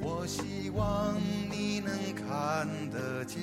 [0.00, 1.14] 我希望
[1.50, 3.40] 你能看得见。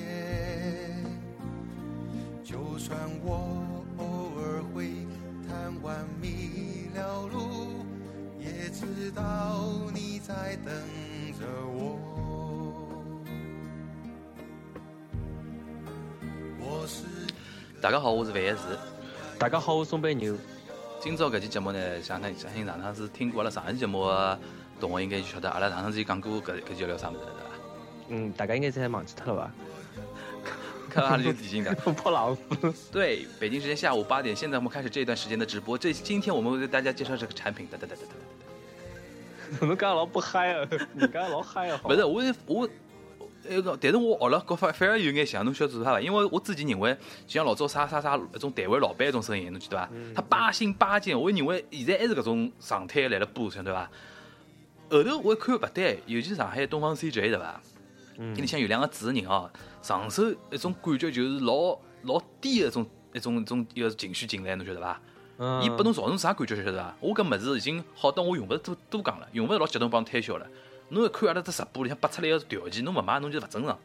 [2.42, 3.62] 就算我
[3.98, 4.90] 偶尔会
[5.46, 7.84] 贪玩迷了路，
[8.38, 9.60] 也知道
[9.92, 10.72] 你在等
[11.38, 11.98] 着我。
[16.58, 17.02] 我是
[17.80, 18.78] 大家好，我是范志。
[19.38, 20.34] 大家好，我是宋北牛。
[21.00, 24.40] 今朝搿期节目呢，相信相信上趟是听过阿拉上一期节目的
[24.80, 27.50] 同学应该就晓得，阿拉上趟子讲过搿搿就要聊啥物事了，对伐？
[28.08, 29.52] 嗯，大家应该侪忘记脱了吧？
[30.88, 31.74] 看阿里就提醒的。
[31.92, 32.40] 破老师。
[32.92, 35.76] 对，北京时间下午八点，现在我们开始这一段时间的直播。
[35.76, 37.66] 这今天我们会为大家介绍这个产品。
[37.70, 39.66] 哒哒哒哒哒哒哒。
[39.66, 40.66] 侬讲老不嗨啊？
[40.94, 41.78] 你讲老嗨啊？
[41.82, 42.68] 不是，我我
[43.48, 46.00] 那个，但是我学了，搿反反而有眼像，侬晓得做啥伐？
[46.00, 46.92] 因为我自己认为，
[47.26, 49.88] 就像老早啥啥啥一种台湾老板一种声音，侬记得伐？
[50.14, 53.90] 他八星八剑，我认为现在还是搿种状态来了播，晓得伐？
[54.90, 57.60] 后头我一看勿对，尤其上海东方 CJ 对伐？
[58.18, 58.34] 嗯。
[58.34, 59.50] 里向有两个主持人哦，
[59.82, 65.00] 上手一种感觉就是老老低的一种一种一种一个情绪进来，侬晓得伐？
[65.38, 65.62] 嗯。
[65.62, 66.94] 伊拨侬造成啥感觉晓得伐？
[67.00, 70.46] 我搿物事已经好到我用勿着多多讲了，用勿着老激动帮侬推销了。
[70.88, 73.76] 侬一看阿拉只直播里向拨出来个条件，侬勿买侬就勿正常。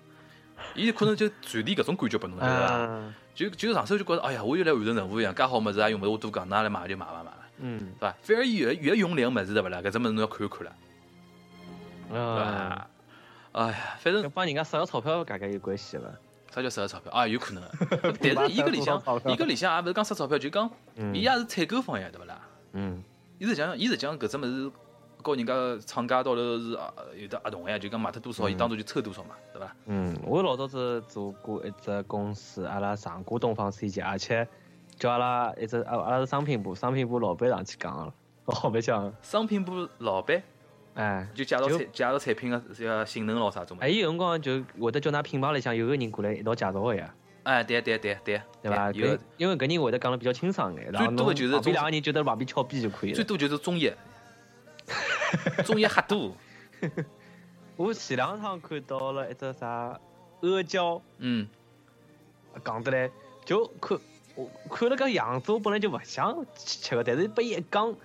[0.75, 3.13] 伊可能就传递搿种感觉拨侬，晓得伐？
[3.33, 8.15] 就就上手就觉着，哎呀，我又来完成任务一样，介好物事也用勿着我多讲，㑚来买就买买买了，嗯，对伐？
[8.21, 9.79] 反而越越用力个物事对勿啦？
[9.79, 10.75] 搿只物事侬要看一看了，
[12.11, 12.87] 对伐？
[13.53, 16.03] 哎呀，反正帮人家省个钞票，大概有关系伐？
[16.53, 17.27] 啥叫省个钞票啊？
[17.27, 17.63] 有可能，
[18.35, 20.69] 但是伊搿里向，伊搿里向也勿是讲省钞票，就讲
[21.13, 22.39] 伊也是采购方呀，对勿啦？
[22.73, 23.03] 嗯，
[23.39, 24.71] 伊是讲，伊是讲搿只物事。
[25.23, 25.53] 告人家
[25.85, 26.71] 厂家到头是
[27.15, 29.75] 有的合同呀，就讲卖脱多少，伊当初就抽多少嘛，对伐？
[29.85, 34.47] 嗯，我老早子做过一只公司，阿拉上过东方 CJ，而且
[34.97, 38.11] 叫阿拉一只阿阿拉是商品部，商品部老板上去讲了，
[38.45, 39.13] 好白相。
[39.21, 40.41] 商品部老板，
[40.93, 43.83] 哎，就介绍产介绍产品个这个性能咯啥种嘛。
[43.83, 47.13] 哎，有辰光就会得叫㑚品牌里向有个人过来一道介绍个呀。
[47.43, 48.91] 哎，对对对对，对伐？
[48.91, 53.15] 有，因为搿人会得讲了比较清爽眼，最多就是旁边两个人就在旁边敲边就可以了。
[53.15, 53.91] 最多就是中医。
[55.63, 56.35] 中医喝多，
[57.77, 59.97] 我前两趟看到了一只啥
[60.41, 61.47] 阿胶，嗯，
[62.65, 63.09] 讲的来，
[63.45, 63.97] 就看
[64.35, 67.95] 我看了个样子，我本来就勿想吃个，但是被一讲，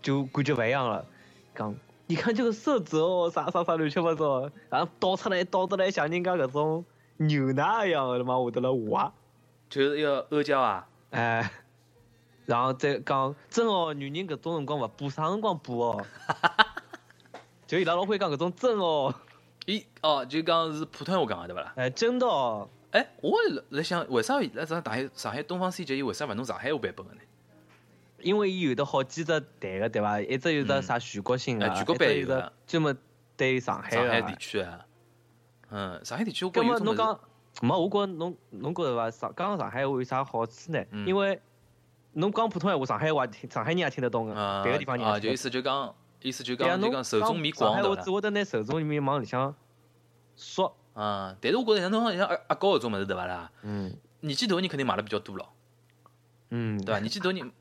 [0.00, 1.04] 就感觉勿一样了。
[1.54, 1.74] 讲，
[2.06, 6.84] 你看这个色泽哦，啥啥啥乱七八糟，然后倒出来倒出来像人家搿种
[7.16, 9.12] 牛奶一样的嘛，会得了滑，
[9.70, 11.50] 就是要阿胶啊，哎。
[12.46, 16.06] 然后再讲真哦，女人搿种辰光勿补啥辰光补哦，
[17.66, 19.14] 就伊拉老会讲搿种真哦，
[19.64, 21.72] 伊哦就讲是普通话讲个对勿啦？
[21.76, 23.38] 哎，真的哦，哎，我
[23.70, 27.20] 辣想为啥辣上海上海东方 CJ 伊为啥勿弄上海话版本个呢？
[28.24, 30.18] 因为伊有的好几只台个对伐？
[30.18, 32.96] 一只有只啥全国性个，全国版有个专门
[33.36, 34.86] 对上海上海地区啊，
[35.68, 37.20] 嗯，上海地区我觉有侬讲
[37.60, 39.10] 没，我觉侬侬觉着伐？
[39.10, 40.82] 上讲上海话有啥好处呢？
[41.06, 41.38] 因为
[42.14, 47.90] 侬讲普通闲话，上海话听，上海人也听得懂个，别个地方人啊，就意思就讲，意思就讲，就讲受众面广的。
[47.90, 49.54] 我只会得拿受众面往里向
[50.34, 50.74] 缩。
[50.94, 53.50] 啊，但是我觉着像侬像阿阿高搿种物事对伐啦？
[53.62, 53.94] 嗯。
[54.20, 55.52] 年纪大人肯定买了比较多咯。
[56.50, 56.82] 嗯。
[56.82, 57.00] 对伐？
[57.00, 57.52] 年纪大人，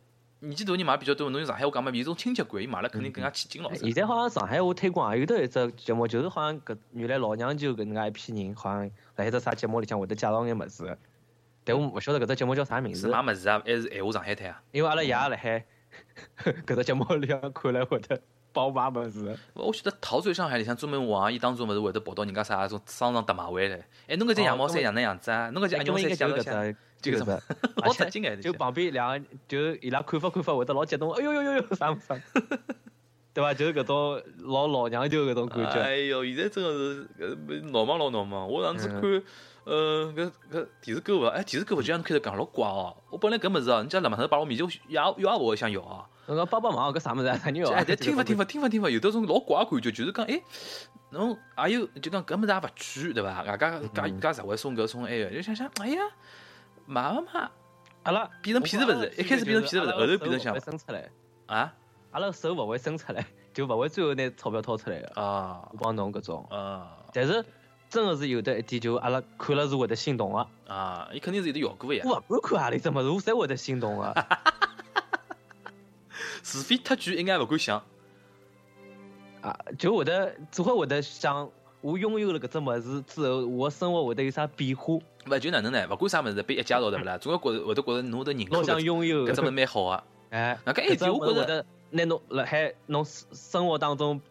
[0.43, 3.73] 年纪大人买比较多，侬用上海话讲嘛，有种亲切感，伊买了肯定更加起劲了。
[3.75, 10.97] 现在好像上海话推广也有得一只节目，就是好像搿原来老娘舅搿能介一批人，好像辣海只啥节目里向会得介绍眼物事。
[11.63, 13.01] 但我勿晓得搿只节目叫啥名字。
[13.01, 14.61] 是买物事啊，还是闲话上海滩啊？
[14.73, 15.65] 因为阿拉爷也辣海
[16.65, 18.21] 搿只节目里向看来会得
[18.53, 19.37] 帮我买物事。
[19.53, 23.85] 我晓得陶醉上海里向专门往伊当中勿是会得跑到人家啥种商场特卖会来。
[24.07, 25.49] 哎，侬搿只羊毛衫样能样子啊？
[25.49, 27.41] 侬搿只羊毛衫讲搿只就是
[27.75, 28.35] 老出劲哎！
[28.37, 31.11] 就旁边两个就伊拉看法看法会得老激动。
[31.11, 32.21] 哎呦呦呦呦，啥物事？
[33.33, 33.53] 对伐？
[33.53, 35.81] 就是搿种老老娘舅搿种感觉。
[35.81, 38.47] 哎哟，现在真个是搿闹忙老闹忙。
[38.47, 39.01] 我上次看。
[39.65, 42.95] 呃，搿搿电视购物，哎，电视购物就像侬开头讲老怪哦。
[43.09, 46.05] 我本来搿物事哦，人家辣门头摆我面前，也要也勿会想要哦。
[46.27, 47.37] 侬讲帮帮忙，搿啥物事啊？
[47.37, 47.69] 啥人要？
[47.71, 50.41] 哎，但听勿听勿听勿听勿，有得种老怪感觉，就是讲，哎，
[51.09, 53.43] 侬还有就讲搿物事也勿贵，对伐？
[53.43, 56.01] 外加加加实惠送搿送埃个，就想想，哎呀，
[56.85, 57.49] 买勿买？
[58.03, 59.13] 阿拉变成屁事勿是？
[59.17, 59.91] 一开始变成屁事勿是？
[59.91, 61.09] 后头变成想生出来
[61.47, 61.73] 啊？
[62.11, 65.67] 阿拉手勿会伸出来， 就勿会最后拿钞票掏出来个啊！
[65.71, 67.43] 我帮侬搿种啊，但是。
[67.89, 70.47] 真个是有的一点，就阿拉看了是会得心动个。
[70.65, 72.01] 啊，伊肯定是有的效果呀。
[72.03, 74.27] 我勿敢看阿里只物事，我侪会得心动的。
[76.43, 77.81] 除非特句，应该勿敢想。
[79.41, 81.49] 啊，就会得只会会得想，
[81.81, 84.99] 我拥有了搿只物事之后，我的生活会得有啥变化？
[85.25, 85.87] 勿就哪能呢？
[85.89, 87.17] 勿管啥物事被一介绍对勿啦？
[87.17, 88.57] 总归觉着会得觉着侬得认可。
[88.57, 90.03] 老想拥有搿只物事蛮好个。
[90.29, 94.21] 哎，那搿一点我觉着，拿侬辣海侬生活当中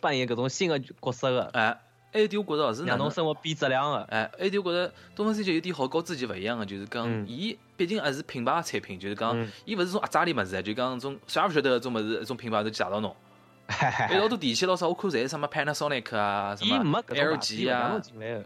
[0.00, 1.42] 扮演搿种新的角色个。
[1.52, 1.80] 哎，
[2.12, 4.02] 还一点我觉着是让侬生活变质量个。
[4.10, 13.16] 哎，还一点我觉着东方三杰有点好，跟之前勿一样个，就是讲，伊毕竟还是品牌产品，就是讲，伊勿是种阿扎里物事，就讲种啥勿晓得种物事，种品牌都去查到侬。
[14.10, 17.98] 有老多电器老啥，我看侪是什么 Panasonic 啊，什么 LG 啊，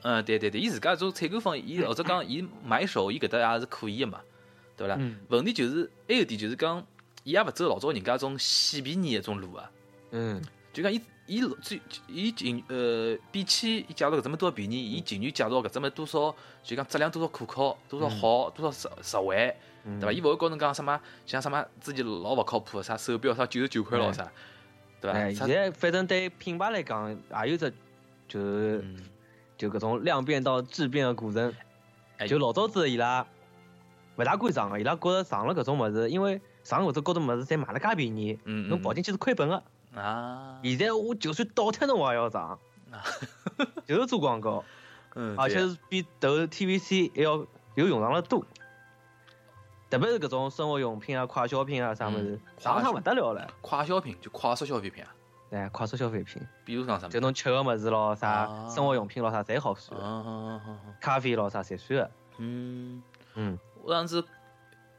[0.03, 4.21] 嗯，对对对，伊自家种采购方，伊或者讲伊买手，伊搿搭也是可以个嘛，
[4.77, 4.97] 对勿啦？
[5.29, 6.87] 问题就是还有点就是讲，
[7.25, 9.69] 伊也勿走老早人家种细便宜一种路啊。
[10.13, 10.41] 嗯，
[10.77, 20.13] 就讲伊伊最伊近呃，比起伊介绍搿只么多便宜，伊情愿介绍搿只么多少，就讲质量多少可靠，多少好，多少实实惠，对伐？
[20.13, 24.31] 伊勿会告侬讲什么像什么之前老勿靠谱啥手表啥九十九块咯啥。
[25.01, 27.73] 对伐，现在反正对品牌来讲，也有只
[28.29, 28.85] 就是
[29.57, 31.51] 就搿种量变到质变的过程。
[32.29, 33.27] 就老早子伊拉
[34.17, 39.63] 勿大敢上个，伊拉觉着上了搿种物事，因为上或者高头物事侪卖了介便宜，侬跑进去是亏本个。
[39.97, 40.61] 啊！
[40.63, 42.59] 现在我就算倒贴侬，我也要上，
[43.87, 44.63] 就是做广告，
[45.15, 48.45] 嗯而且是比投 TVC 还要有用场了多。
[49.89, 53.49] 特别是搿种生活用品啊、快消品啊啥物事，上趟勿得了了。
[53.61, 55.15] 快消品就快速消费品啊。
[55.51, 56.43] 哎，快速消费品。
[56.65, 57.11] 比如讲什么？
[57.11, 59.99] 就侬吃个物事咯，啥生活用品咯，啥侪好算。
[61.01, 62.11] 咖啡咯，啥侪算个。
[62.39, 63.03] 嗯
[63.35, 63.59] 嗯。
[63.85, 64.25] 我上次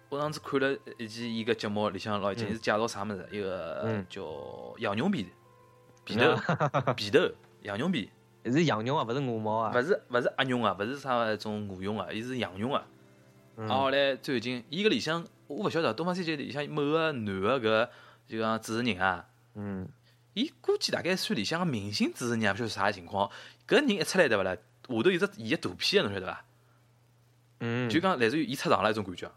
[0.10, 3.28] 我上次看了一期伊个节目里向老已经是介绍啥物事？
[3.32, 4.24] 一个叫
[4.80, 5.28] 羊绒皮，
[6.06, 6.36] 皮头，
[6.96, 7.20] 皮头，
[7.62, 8.10] 羊绒皮。
[8.46, 9.74] 是羊绒啊，勿是鹅毛啊。
[9.76, 12.88] 勿是勿是鸭绒啊，勿是啥一种鹅绒啊，伊是羊绒啊。
[13.58, 17.90] 啊，后来最近伊个里向，我勿晓得东方三杰里向某个男个搿
[18.26, 19.26] 就讲主持人啊，
[19.56, 19.90] 嗯，
[20.34, 23.30] 伊估计大概算里向个明星主持人，也勿晓得啥情况。
[23.68, 24.56] 搿人一出来对勿啦？
[24.56, 26.46] 下头有只伊个图片个，侬晓得伐？
[27.60, 29.30] 嗯，就讲类似于伊出场了一种感觉，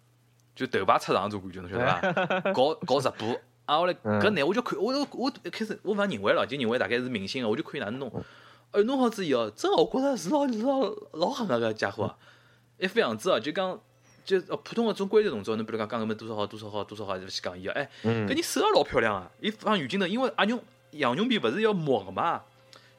[0.55, 2.53] 就头牌出场一种感觉，侬晓得伐？
[2.53, 8.25] 搞搞直播，啊，后来搿男我就看，我我一开始我勿认为了，就认为大概是明星个，我就看伊哪能弄。
[8.73, 12.15] 哎，弄好之以后，真我觉着是老老老狠个搿家伙，
[12.79, 13.81] 一副样子哦，就讲。
[14.23, 19.29] 就哦，普通个种规则动作，侬比如讲讲搿么多少号多少号多少号，就去讲伊个，哎，搿人手也老漂亮啊！
[19.41, 20.63] 伊放远镜头，因为阿绒
[20.93, 22.43] 羊绒皮勿是要摸个嘛，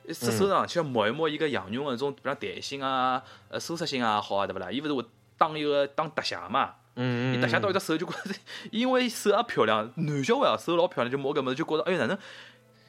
[0.06, 4.70] 一只手上去要抹一摸伊个羊绒个种，比讲弹性啊、呃收缩性啊好啊，对勿啦？
[4.70, 5.06] 伊勿是会
[5.38, 6.74] 当一个当特写嘛？
[6.96, 8.36] 嗯伊特写到一只手就觉着，
[8.72, 12.18] 因为手也漂亮，男小孩啊手老漂亮，就摸搿么就觉着，哎哟哪能？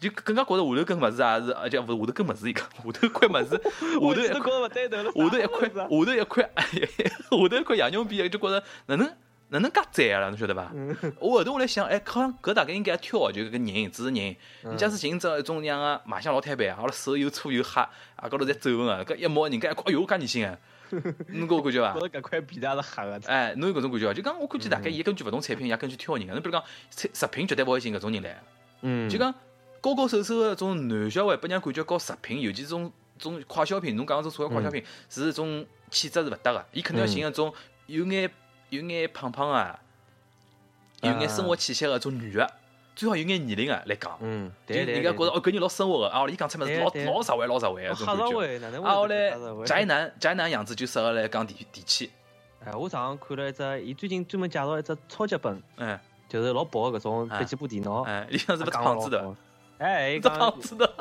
[0.01, 3.51] 就更加觉着下头根物事啊是，而且勿是下头根物事一个，下头块物事，
[4.27, 4.51] 下头一块，
[5.15, 6.51] 下头一块，下头一块，
[7.07, 9.09] 下头一块羊绒皮，就觉着哪能
[9.51, 10.73] 哪能介窄了，侬晓得伐？
[11.21, 17.81] 我后头我来想，哎，好像搿大概应该挑，就搿个人，主持人，你假使寻只一种样个卖相老摊板，阿拉手又粗又黑，
[18.17, 20.59] 啊高头侪皱纹个，搿一摸人家一看，哎哟，介年轻啊！
[21.29, 21.94] 侬搿感觉伐？
[21.94, 23.21] 觉着搿块皮带是黑个。
[23.27, 24.15] 哎，侬有搿种感觉伐？
[24.15, 26.33] 就讲我估计大概伊根据勿同产品，也根据挑人个。
[26.33, 26.62] 侬比如讲，
[26.97, 28.43] 食食品绝对勿会寻搿种人来。
[28.83, 29.09] 嗯。
[29.09, 29.35] 就讲。
[29.83, 34.81] 高高瘦瘦个种男小孩，拨人感觉搞食品，尤其种种快消品，侬讲种所谓快消品，
[35.11, 36.65] 是种气质是勿搭个。
[36.72, 37.53] 伊肯定要寻搿种
[37.87, 38.31] 有眼
[38.70, 39.77] 有眼胖胖啊，
[41.01, 42.49] 有眼生活气息个种女个，
[42.94, 44.17] 最好有眼年龄个来讲。
[44.20, 44.94] 嗯，对对。
[44.94, 48.82] 人家觉着哦，搿人老生活个，啊，伊讲出物事老老实惠，老实惠个种感觉。
[48.82, 49.32] 啊，后来
[49.65, 52.11] 宅男宅男样子就适合来讲电电器。
[52.65, 59.34] 哎，我上看了一只，伊最近专门介绍一只超级本，嗯，就是老薄个搿种笔记本电脑，哎，里向是勿胖子的。
[59.79, 60.94] 哎， 这样子的，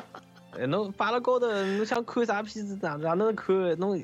[0.57, 3.55] 哎，侬摆辣高头，侬想看啥片子，哪哪能看？
[3.77, 4.01] 侬，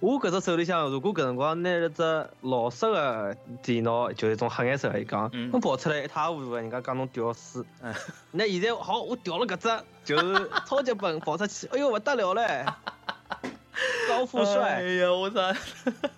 [0.00, 2.02] 我搿只手里向，如果搿辰光拿了只
[2.42, 7.66] 老式个电脑，就是一种黑颜色个，伊讲，侬跑出来一塌糊涂个，人家讲侬屌丝。
[8.30, 12.64] 那现在好，我调了搿只，就是超级本跑出去，哎哟，勿得了嘞，
[14.08, 14.76] 高富帅。
[14.76, 15.40] 哎呀，我操！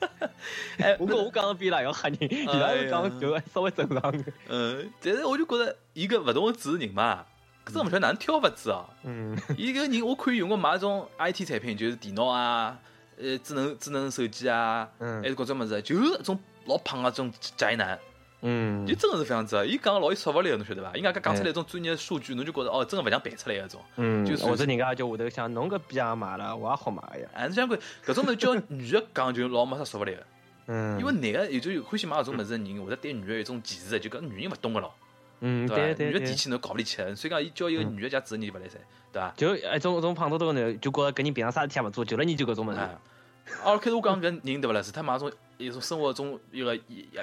[0.78, 4.24] 哎，不过我讲的比那要吓人，伊拉讲就稍微正常点。
[4.48, 7.24] 嗯，但是我就觉着一个勿同个主持人嘛。
[7.64, 8.84] 搿种勿晓得哪能挑法子哦。
[9.04, 12.78] 嗯，伊个人我可以用过买种 IT 产品，就是电脑啊，
[13.22, 17.98] 呃，智能智能手机啊，还是各种物事，就是种老胖啊，种宅男。
[18.42, 20.96] 嗯，就真个是这样子，伊讲老有说服力个，侬晓得伐？
[20.96, 23.78] 伊家讲出来一种专业数据，侬就觉着哦，真个勿像背出来个种。
[23.96, 27.28] 嗯，就是或者人家就下头想，侬搿逼也买了，我也好买个呀。
[27.34, 30.22] 哎，侬想看搿种物事叫女个讲就老没啥说服力个。
[30.68, 34.94] 嗯，因为男个有种欢喜买搿种物事个人，或者对女个有种歧视，就搿女人勿懂个咯。
[35.40, 36.06] 嗯，对对对。
[36.06, 38.78] 女的提起侬搞不里去，所以讲伊叫一个女的家主人，就勿来噻，
[39.12, 39.34] 对伐？
[39.36, 42.78] 就一种种胖嘟嘟的，就觉着搿人平常啥事体也勿做，就了你就搿种物事。
[43.64, 44.82] 哦，开始我讲搿人对勿啦？
[44.82, 46.74] 是他妈种一种生活中一个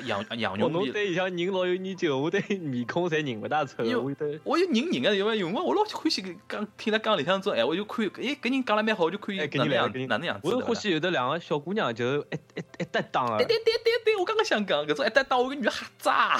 [0.05, 3.75] 养养养侬对像人老有研究，我对面孔侪认勿大出。
[3.79, 10.47] 我我有认认个，因为因为我老欢喜讲听他讲里向种闲话，就看诶，搿人讲了蛮好，就可以哪能样哪能样子。
[10.47, 13.37] 我欢喜有的两个小姑娘，就一一一搭档啊。
[13.37, 16.39] 对对对对对，我刚刚想讲搿种一搭档，我个女瞎渣。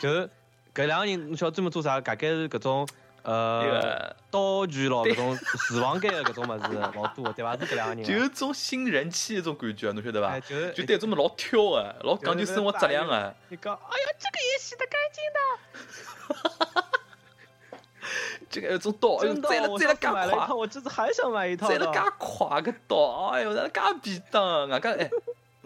[0.00, 0.30] 就是
[0.74, 2.00] 搿两个人，侬晓得专门做啥？
[2.00, 2.88] 大概是搿种。
[3.24, 7.56] 呃，道具咯，搿种厨房间的搿种物事老多，对伐？
[7.56, 8.04] 是搿两个人。
[8.04, 10.38] 就种新人气一种感觉，侬晓得伐？
[10.40, 13.34] 就就对种么老挑的，老讲究生活质量的。
[13.48, 16.84] 你讲，哎呀，这个也洗得干净的。
[18.50, 20.54] 这个一种刀，哎呦，摘了摘了介快。
[20.54, 21.66] 我这次还想买一套。
[21.66, 25.10] 摘了介快个刀，哎呦，那介便当，俺讲哎。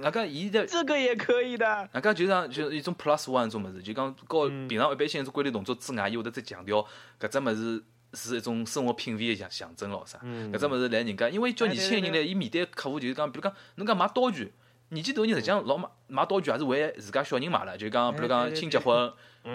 [0.01, 1.89] 那个伊的这个也可以的。
[1.93, 6.87] 那个就像就一种 plus one 种物事，就讲和平常一般性一种规律动作之外，伊会得再强调
[7.21, 10.19] 搿只物事是一种生活品味的象象征咯啥。
[10.53, 14.53] 搿只物事来人家，因为叫年轻人来，伊面对客户就是讲，比如讲侬讲买刀具，
[14.91, 19.13] 年纪大人实际上老买买刀具也是为自家小人买了，就讲比如讲新结婚。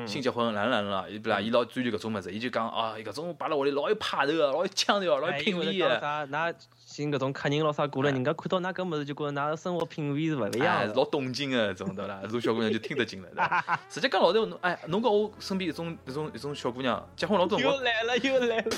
[0.08, 1.12] 新结婚哪能哪能了？
[1.12, 1.40] 伊不啦？
[1.40, 6.00] 伊老追求搿种物事，伊就讲啊，搿种摆辣屋里老有派头个，老有腔调，老有品味个。
[6.00, 6.26] 啥？
[6.26, 10.92] 㑚寻搿种客人老啥过来，人家看到㑚搿物事就觉着㑚生活品味是勿一样。
[10.96, 12.26] 老动静个，种对伐？
[12.26, 13.64] 种小姑娘就听得进来。
[13.88, 17.78] 实际讲老头，侬哎，侬讲我身边一种一种一种小姑娘，结婚老多辰光。
[17.78, 18.76] 又来了又来了。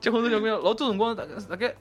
[0.00, 1.72] 结婚种小姑娘老多辰光，大概大概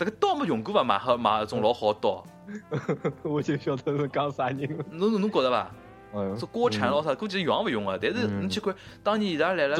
[0.00, 0.82] 大概刀没用过伐？
[0.82, 2.24] 买好买一种老好刀。
[3.22, 4.84] 我就晓得是讲啥人了。
[4.90, 5.70] 侬侬觉着伐？
[6.38, 7.98] 这锅铲咯啥，估计用勿用啊？
[8.00, 9.76] 但是你去看，当年伊拉来了，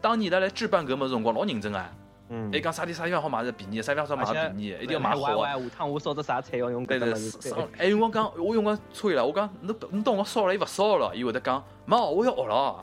[0.00, 1.92] 当年伊拉来置办搿么辰光老认真啊。
[2.30, 2.50] 嗯。
[2.50, 5.44] 还讲啥地啥地方好买是便宜，啥地方好买便宜，一定要买好。
[5.44, 7.54] 下趟我烧只啥菜要用搿个么子？
[7.76, 12.82] 还有我讲，我用光吹了，我讲侬侬当我烧了，伊勿烧了，伊会得讲，妈，我要学了。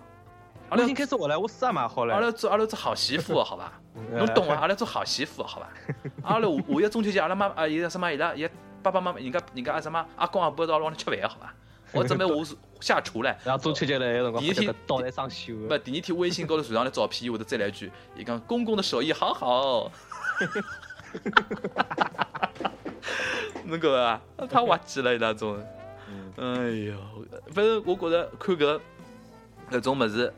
[0.77, 2.13] 我已经开始学了，我啥买好了。
[2.15, 3.73] 阿拉做阿拉 做好媳妇，好吧？
[4.11, 4.57] 侬懂啊？
[4.61, 5.69] 阿拉做好媳妇，好吧？
[6.23, 8.47] 阿拉下下中秋节，阿拉妈啊，伊个什么伊拉伊
[8.81, 11.53] 爸爸妈妈，人家人家阿什么阿公阿婆到阿拉屋里吃饭，好吧？
[11.93, 12.43] 我准备我
[12.79, 15.53] 下厨嘞，然后中秋节来个辰光，第一天倒在上修。
[15.69, 19.91] 不，第二天微信高头传上来照片，我得再来一句，伊讲公公的手艺好好。
[23.65, 25.55] 能够啊，太滑稽了那种。
[26.37, 26.45] 哎
[26.87, 26.95] 呦，
[27.53, 28.79] 反正我觉着看搿
[29.71, 30.33] 搿种物事，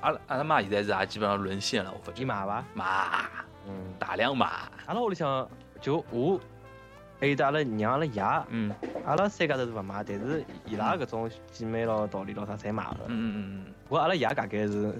[0.00, 2.12] 阿拉阿拉妈现在是也基本上沦陷了，我。
[2.14, 2.64] 你买伐？
[2.74, 2.84] 买，
[3.66, 4.46] 嗯，大量买。
[4.86, 5.48] 阿拉屋里向
[5.80, 6.40] 就我。
[7.20, 8.72] 还有阿拉娘、阿拉爷，嗯，
[9.04, 13.00] 阿拉三家头是勿买，但是伊拉搿种姐妹咯、道理咯啥侪买个。
[13.08, 13.74] 嗯嗯嗯嗯。
[13.90, 14.94] 我阿拉爷大概是，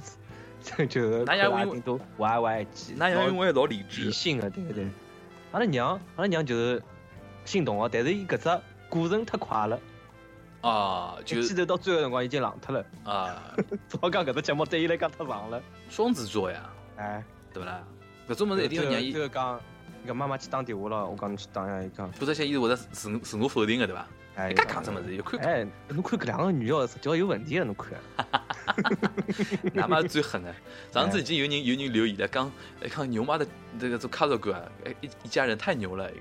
[0.87, 2.95] 就那爷顶多 Y Y 机。
[2.95, 4.05] 那爷因为老理智。
[4.05, 4.87] 理性的，对不对。
[5.53, 6.83] 阿拉娘，阿拉娘就是
[7.47, 9.81] 心动啊，但是伊搿只过程太快了。
[10.63, 12.85] 啊，就记得到最后辰光已经冷脱了。
[13.05, 13.43] 啊。
[13.89, 15.63] 只好讲搿只节目对伊来讲太长了。
[15.89, 16.71] 双子座呀。
[16.97, 17.25] 哎。
[17.53, 17.83] 对勿啦？
[18.29, 19.13] 搿种物事一定要让伊。
[19.13, 19.61] 就讲。
[20.09, 22.11] 搿妈妈去打电话了，我讲你去打呀，伊讲。
[22.13, 24.07] 否则些伊是会得自自我否定的，对伐？
[24.37, 25.15] 哎，搿讲什么子？
[25.15, 25.39] 又看。
[25.41, 27.93] 哎，侬看搿两个女哦，实际上有问题的，侬看。
[29.77, 30.55] 俺妈最狠的，
[30.91, 32.51] 上次已经有人有人留言了，讲，
[32.83, 33.47] 哎，讲牛妈的
[33.79, 36.19] 这个做卡座哥啊，哎，一一家人太牛了，一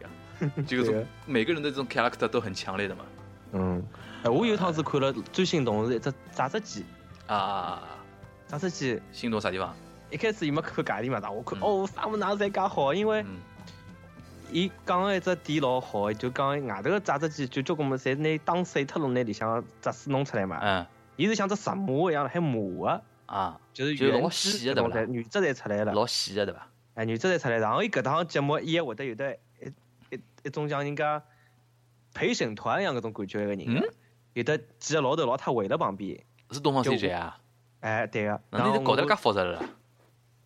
[0.57, 3.05] 个， 就是每个人的这种 character 都很强烈的嘛。
[3.53, 3.81] 嗯。
[4.23, 6.85] 哎，我有趟子看了最心动是一只榨汁机。
[7.27, 7.81] 啊。
[8.47, 9.01] 榨汁机。
[9.11, 9.73] 心动啥地方？
[10.11, 13.23] 一开始伊没看价钿嘛，但我看哦，啥物事哪侪介好，因为。
[14.51, 20.59] 伊讲个一只点老好，就讲外头个榨汁机就交关么侪拿打碎脱了，拿里向汁水弄出来嘛。
[20.61, 20.85] 嗯。
[21.17, 23.01] 伊是像只石磨一样还磨个。
[23.27, 23.59] 啊。
[23.71, 24.99] 就是原细的对伐？
[25.01, 25.93] 原汁侪出来了。
[25.93, 26.67] 老细的对伐？
[26.95, 31.21] 哎，原汁侪出来，然后伊搿趟节目伊还会得有得一一一种像人家
[32.15, 33.83] 陪审团一样搿种感觉一个人。
[34.29, 34.35] 嗯。
[34.35, 36.23] 有的几个老头老太围辣旁边。
[36.51, 37.39] 是东方 CJ 啊？
[37.81, 38.41] 哎，对个。
[38.49, 39.63] 那你搞得介复杂了？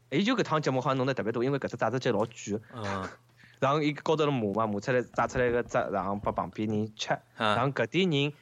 [0.10, 2.62] 伊就搿趟节目好像弄得特别多，因为搿只榨汁机老贵。
[2.76, 3.10] 嗯。
[3.60, 7.18] 然后伊高头了磨嘛，磨出来榨出来个汁，然后拨旁边人吃。
[7.38, 8.34] 然后搿点人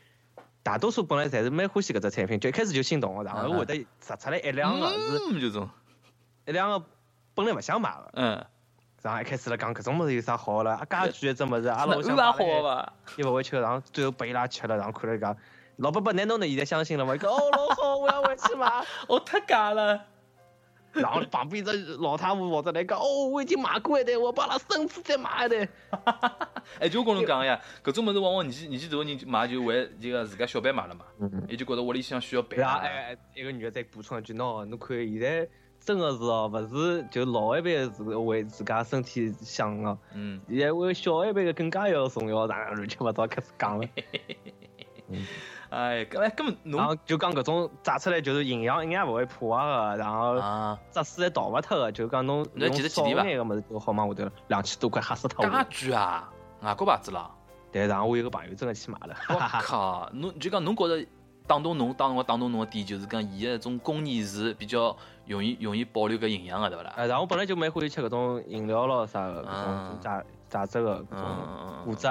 [0.64, 5.70] 大多数本来侪是蛮欢喜搿只产品，就一开始就心动个，然后会得拾出来一两个是，就种
[6.48, 6.84] 一两个
[7.36, 8.10] 本来勿想买个。
[8.14, 8.46] 嗯。
[9.02, 12.94] 然后一开始了讲搿种物事有啥好了，啊，介贵一只物事，阿拉想买。
[13.18, 15.36] 伊勿会吃，然后最后拨伊拉吃了，然后看了讲，
[15.78, 17.18] 老伯伯，难道侬现在相信了吗？
[17.18, 18.68] 讲哦，老好，我要回去买。
[19.10, 20.00] 哦，太假了。
[20.94, 25.68] 然后旁边只老太婆跑出来讲：“哦，我已经买过一台，我帮他孙子再买一台。
[26.82, 31.06] ”哎，就跟侬讲呀，搿种物事往往年纪年纪大个人买就为这个自家小辈买了嘛，
[31.48, 32.62] 也就觉着屋里向需要陪。
[32.62, 35.48] 啊，哎，一个女的再补充一句：“喏，侬看现在
[35.82, 43.88] 真的是哦，勿是就老一辈是为自家身体想个，嗯，现在为小一辈的更加要重要，乱七八糟开始讲了。
[45.72, 55.64] ”哎，根本根本然后就讲搿种炸出来就是营养一眼勿会破坏个，然后啊，炸死也倒勿脱个，就讲侬侬还记得几钿伐眼个物事就好嘛，下头两千多块吓死脱家我。
[55.70, 56.30] 具啊，
[56.62, 57.32] 外国牌子啦。
[57.72, 61.08] 对，然后我有个朋友真个去买了，我靠，侬就讲侬觉着
[61.52, 64.96] 打动侬打动我打动侬个点，就是讲伊个种工艺是比较
[65.28, 66.94] 容易容易保留搿营养个，对勿啦？
[66.96, 72.08] 呃，然后我本来就蛮欢喜吃搿种饮料咯啥个，搿嗯种榨榨汁个搿嗯种嗯果汁。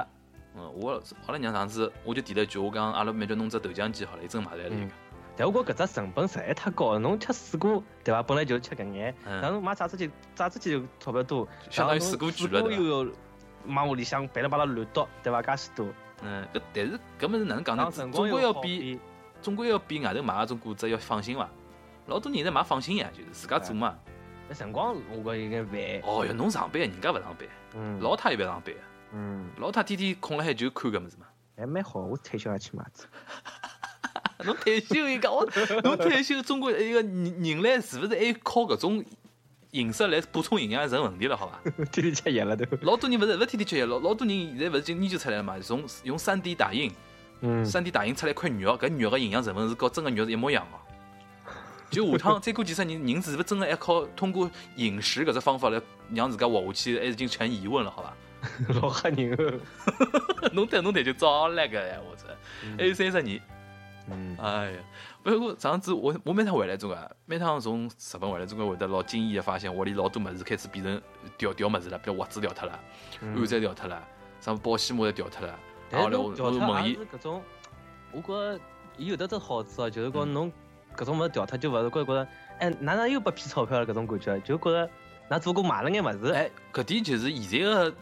[0.54, 4.90] 嗯，我阿拉娘上次我就提了一句，我讲阿拉蛮叫弄只豆浆机好了，伊真买来了一个。
[5.38, 8.22] 但我觉搿只成本实在太高了，侬吃水果对伐？
[8.22, 13.12] 本来就吃搿眼，嗯然后侬买榨汁机，榨汁机就钞票多，相当于水果贵了对伐又有
[13.68, 15.40] 往屋里向白了巴拉乱倒，对伐？
[15.40, 15.86] 介许多，
[16.22, 17.90] 嗯，搿但是搿物事哪能讲呢？
[17.90, 19.00] 总归要比比
[19.40, 21.48] 总归要比外头买搿种果汁要放心伐？
[22.06, 23.96] 老多人现在买放心呀，就是自家做嘛。
[24.48, 25.78] 那辰光我觉有眼烦。
[26.02, 28.74] 哦哟，侬上班，人家勿上班，嗯，老太也勿上班，
[29.12, 31.26] 嗯，老太天天空了海就看搿物事嘛。
[31.56, 33.04] 还蛮好，我退休也去买只。
[34.44, 35.46] 侬退休一个，我
[35.84, 39.04] 侬退休， 中国一个人人类是勿是还靠搿种
[39.72, 41.36] 饮食来补充营养成问题了？
[41.36, 41.60] 好伐？
[41.92, 42.64] 天天吃药了都。
[42.80, 45.58] 老多人勿是勿是天天吃药，老老多人现在勿是就研究出来了嘛？
[45.60, 46.90] 从用三 D 打印，
[47.40, 50.78] 嗯，三 D 打印出来一块肉，搿肉个营养成分是和真个肉是一模一样个。
[51.90, 55.80] 就下趟再过几十年，人是勿是真个还靠通过饮食搿只方法来
[56.14, 58.14] 让自家活下去，还已经成疑问了，好伐？
[58.80, 59.60] 老吓人哦。
[60.54, 62.26] 侬对侬对就早来个呀，我操！
[62.78, 63.40] 还有三十年，
[64.10, 64.78] 嗯，哎呀，
[65.22, 71.02] 不过上次我我每趟回来总归，每趟从日本回来总归会得老惊异的发现，屋里老多物事开始变成
[71.36, 72.78] 掉掉物事了，比如袜子掉脱了，
[73.20, 74.02] 碗再掉脱了，
[74.40, 75.58] 什么保鲜膜也掉脱了。
[75.90, 77.42] 但是调脱也是，搿种，
[78.12, 78.60] 我觉着
[78.96, 80.52] 伊有得只好处啊，就是讲侬
[80.96, 82.28] 搿种物事调脱就勿是觉着觉着，
[82.60, 84.88] 哎，哪能又拨骗钞票了搿种感觉，就觉着
[85.28, 87.94] 㑚只不过买了眼物事，哎，搿点就是现在个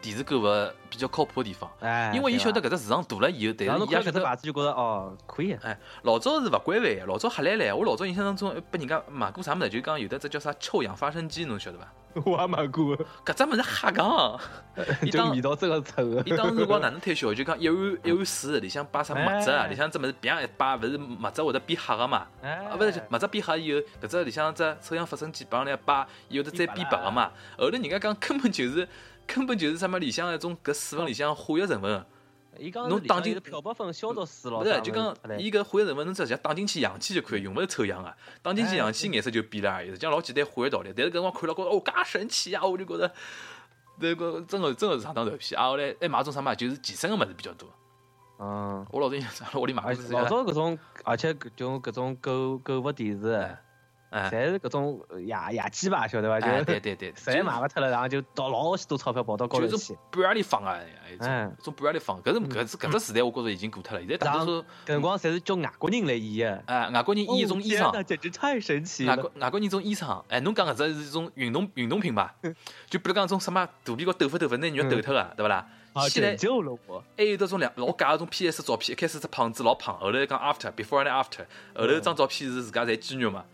[0.00, 4.22] 电视购物比较靠谱的地方，哎，因为伊晓得搿只市场大了以后，但是伊也晓得。
[4.22, 7.72] 牌子就觉着哦可以，哎，老早是勿规范的，老早瞎来来。
[7.72, 11.92] 我老早印象当中，拨人家买过啥物事，就讲有的只叫啥臭氧发生机，侬晓得伐？
[12.24, 14.40] 我也买过，搿只物事瞎讲，
[15.02, 16.22] 伊就当味道真个臭个。
[16.24, 17.34] 伊当时辰光哪能推销？
[17.34, 22.26] 就讲一碗一碗水，里向摆啥墨汁里向只物事啪一摆，勿是墨汁会得变黑个嘛？
[22.42, 27.30] 哎，啊，勿是墨汁变黑以后，搿只里向只臭氧发生器摆上来一摆，伊会得再变白个嘛？
[27.58, 28.88] 后头人家讲根本就是
[29.26, 32.06] 根本就是什么里向一种搿水分里向化学成分，
[32.58, 40.92] 伊讲侬打进有漂白粉、消毒水咯，勿是就讲伊搿化学成分侬只接打进去氧气就可以，用勿着臭氧啊，打进去氧气颜色就变了而已，实际上老简单化学道理。
[40.96, 43.12] 但是搿辰光看了觉着哦，介神奇啊，我就觉着。
[43.98, 45.68] 那个真个真个是上当受骗啊！
[45.68, 47.66] 后来还买种啥嘛，就是健身个物事比较多。
[48.38, 48.86] 嗯。
[48.90, 53.56] 我老早印象屋里买老早搿种，而且搿种搿种购购物电视，
[54.10, 56.40] 哎侪是搿种野野鸡吧，晓得伐？
[56.40, 59.96] 就哎，对对对，实在 买勿脱了，然后就倒老许多钞票跑到高头去就是。
[60.10, 60.78] 半夜里放啊，
[61.12, 61.16] 一
[61.62, 62.22] 种半夜里放。
[62.22, 64.00] 搿是搿只搿只时代，我觉着已经过脱了。
[64.00, 66.62] 现在大多数搿辰光侪是叫外国人来演的。
[66.66, 69.16] 哎，外国人演一种衣裳简直太神奇了！
[69.16, 72.34] 外国外国人一种衣裳，哎，侬讲搿只是一种运动运动品吧？
[72.88, 75.66] 就比如讲种什么肚皮高抖发抖发，拿肉抖脱个，对勿啦？
[75.92, 77.02] 啊，现在拯救了我！
[77.16, 83.44] 还有得种两老假个种 PS 照片，一开始只胖子老胖，后来讲 after before and after，后头张照片是自家侪肌肉嘛，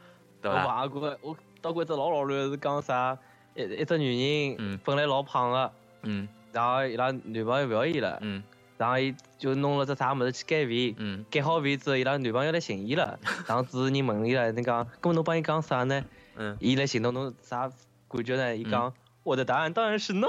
[0.42, 0.88] 对我伐？
[0.88, 3.16] 碰过，我到过一只老老乱是讲啥？
[3.54, 8.42] 一一只女嗯人本来老胖的，嗯然后伊拉男朋友勿要伊了，嗯
[8.76, 10.94] 然后伊就弄了只啥物事去减肥。
[10.98, 16.04] 嗯，改好肥之后，伊拉男朋友来寻伊了， 然后主持人问伊了，侬讲，搿么侬帮伊讲啥呢？
[16.36, 17.70] 嗯伊来寻侬侬啥
[18.08, 18.56] 感觉呢？
[18.56, 20.26] 伊讲，我的答案当然是 no。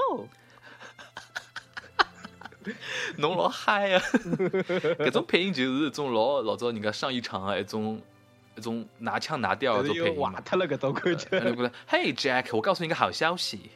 [3.18, 4.00] 侬老嗨啊！
[5.00, 8.00] 搿种配音就是一种老老早人家上一场啊，一种
[8.56, 10.32] 一种拿腔拿调的配音嘛。
[10.32, 11.26] 瓦脱了搿种感觉。
[11.38, 13.70] 呃 那个，Hey Jack，我告诉你一个好消息，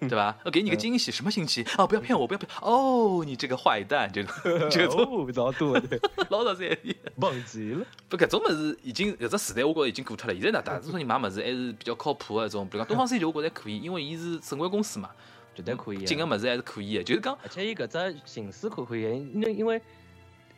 [0.00, 0.36] 对吧？
[0.44, 1.64] 我给你个惊喜，什么惊喜？
[1.78, 2.48] 哦，不要骗我，不要骗！
[2.60, 4.34] 哦，你这个坏蛋，这种
[4.70, 5.98] 这种哦，老多的，
[6.30, 6.76] 老早在。
[7.16, 7.86] 忘记了。
[8.10, 10.34] 不，搿种物事已经搿只时代，我觉着已经过脱了。
[10.34, 15.10] 现在呢，大多数人买物事还是比较靠谱的，一种，比如讲东方 C 九，我觉着还可以，因为伊是正规公司嘛，
[15.54, 17.02] 绝对可以进个物事还是可以的。
[17.04, 19.80] 就是讲，而且伊搿只形式可可以，因为因为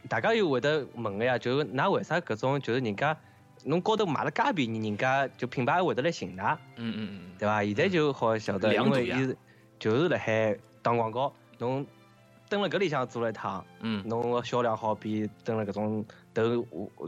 [0.08, 3.16] 大家又会得问个呀，就是㑚为啥搿种就是人家
[3.64, 7.64] 侬高头买了介便宜，人家就品牌会得来寻㑚，嗯嗯嗯对伐？
[7.64, 9.36] 现在就好晓得，因为伊是
[9.78, 11.86] 就是辣海打广告，侬
[12.48, 16.42] 登了搿里向做了一趟，嗯侬个销量好比登了搿种投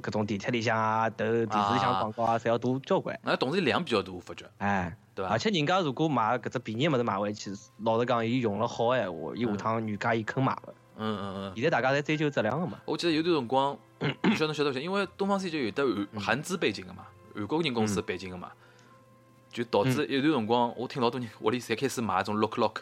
[0.01, 3.19] 搿种地铁里向啊，投电视里向广告啊，侪要大交关。
[3.23, 5.39] 那同时量比较大，我发觉，哎，对伐而？
[5.39, 7.51] 且人家如果买搿只便宜个物事买回去，
[7.85, 10.75] 老实讲，伊用了好个闲话，伊下趟原价伊肯买个。
[11.03, 11.53] 嗯嗯嗯。
[11.55, 12.79] 现在大家侪追求质量个嘛。
[12.85, 13.79] 我记得有段辰光，
[14.23, 14.81] 不晓得侬晓得勿晓得？
[14.81, 18.51] 因为东方 C 九有得嗯韩韩资背景个嘛，韩国人公司背景个嘛，
[19.53, 22.77] 就导致一段辰光，我听老多人屋里侪开始买那种 lock lock，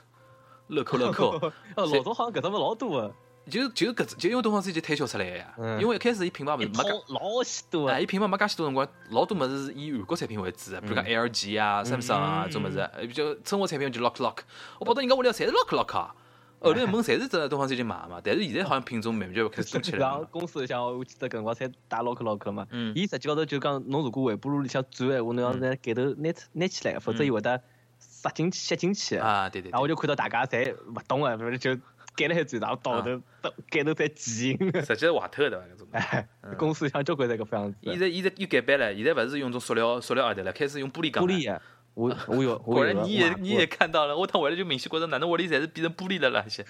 [0.69, 1.37] 乐扣乐扣。
[1.39, 1.53] 哦，
[1.87, 3.15] 老早好像搿种物老多个。
[3.49, 14.37] 就就搿只就因为东方 CG 推销出来个呀，因为一开始伊品牌勿是没老许多啊，伊品牌没介许多辰光，老多物事是以韩国产品为主，比如讲 LG 啊、Samsung 啊种物事，比较生活产品就 Lock Lock，
[14.79, 16.15] 我跑到人家屋里侪是 Lock Lock 啊。
[16.61, 20.25] 后头门侪是在东方 CG 买嘛，但是现在好像品种慢慢就开始多起来了。
[20.31, 27.62] 公司里向我记得搿辰光才打 Lock Lock 了嘛，伊实际高头就讲，侬如果微波炉里向转闲话，侬要拿盖头拿拿起来，否则伊会得
[27.99, 29.16] 塞进去吸进去。
[29.16, 29.71] 啊，对对。
[29.71, 31.77] 然后我就看到大家侪勿懂啊，就。
[32.18, 33.23] 盖了海转，然后倒头
[33.71, 34.57] 盖头在挤。
[34.85, 35.64] 实际是坏透的对伐？
[35.66, 35.88] 搿种。
[35.92, 37.79] 哎， 公司像交关侪搿副样子。
[37.81, 41.25] 现在现在又改版了，现在勿是用种塑料塑料盒的了，开始用玻璃钢。
[41.25, 41.62] 玻璃啊！
[41.99, 42.57] 我 我有。
[42.61, 46.45] 果然你也你也看到了，我趟回来就明显觉着，哪能屋里侪是变成玻璃了啦？
[46.49, 46.65] 些。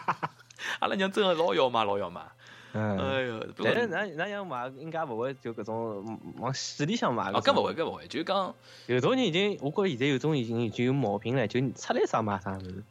[0.80, 2.26] 阿拉娘真的老要嘛老要嘛。
[2.74, 2.98] 嗯。
[2.98, 3.46] 哎哟。
[3.56, 7.24] 但是那那样买应该勿会就搿种往死里向买。
[7.32, 8.54] 啊，搿勿会搿勿会，就讲
[8.86, 12.84] 有种人已经，我觉着现在有种已经已经有毛病了，就出来啥买啥物事。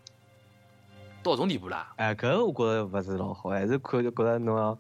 [1.21, 1.93] 到种地步啦？
[1.97, 4.77] 哎，搿我觉着勿是老好，还是看觉着侬要，哎，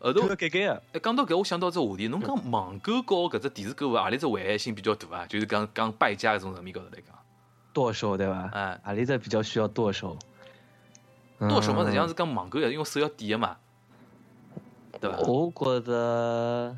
[0.00, 0.82] 后头改改个。
[0.92, 5.26] 哎，讲到搿，我想到只话题，侬讲网购和搿只电视购物何里只危害性比较大啊？
[5.26, 7.16] 就是讲讲败家搿种层面高头来讲，
[7.72, 8.50] 剁手对伐？
[8.52, 10.16] 哎，何里只比较需要剁手？
[11.38, 13.56] 剁手嘛，实际上是讲网购要用手要点个嘛，
[15.00, 15.18] 对伐？
[15.18, 16.76] 我觉着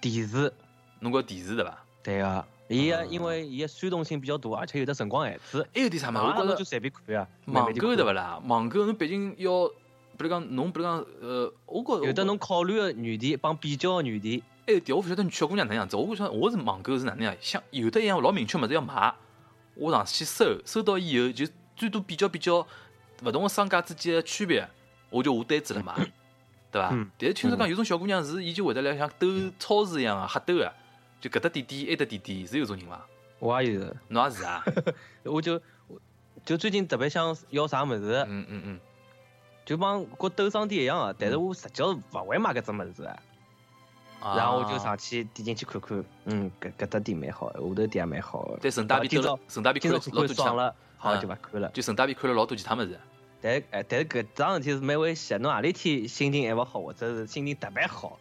[0.00, 0.52] 电视，
[0.98, 1.78] 侬觉电视对伐？
[2.02, 2.44] 对个。
[2.68, 5.66] 伊个因为伊个煽动性比较大，而且有的辰光限制。
[5.74, 6.22] 还有点啥嘛？
[6.22, 7.26] 我觉着就随便看啊。
[7.46, 8.40] 网购对勿啦？
[8.46, 9.68] 网购侬毕竟要，
[10.20, 14.42] 比如讲侬，比如讲呃，我觉有的侬考虑个原地帮比较个原地。
[14.66, 15.96] 哎，对，我勿晓得小姑娘哪样子。
[15.96, 17.34] 我觉着我是网购是哪能样？
[17.40, 19.14] 像有的一样老明确物事要买，
[19.74, 22.58] 我上去收，收到以后就最多比较比较
[23.24, 24.68] 勿同个商家之间个区别，
[25.08, 25.94] 我就下单子了嘛，
[26.70, 26.90] 对伐？
[27.18, 29.26] 但是听说讲有种小姑娘是伊就会得来像斗
[29.58, 30.70] 超市一样个瞎斗个。
[31.20, 33.06] 就搿搭点点，埃搭点点，是有种人伐？
[33.38, 34.64] 我也有，侬也是啊？
[35.24, 35.60] 我就
[36.44, 38.80] 就最近特别想要啥物事，嗯嗯嗯，
[39.70, 43.16] 就帮跟斗商店一样个，但是我实际是勿会买搿只物事啊。
[44.36, 48.58] 然后我就上去点进去看看，嗯，搿搿搭店蛮好，下头店也蛮好。
[48.60, 51.68] 对，顺带便看了，顺带便看了老多爽了，好就勿看了。
[51.68, 52.98] 就顺带便看了老多其他物事。
[53.40, 58.18] 但哎，但是搿桩事体是蛮危险，侬何里天心情还勿好，或者是心情特别好，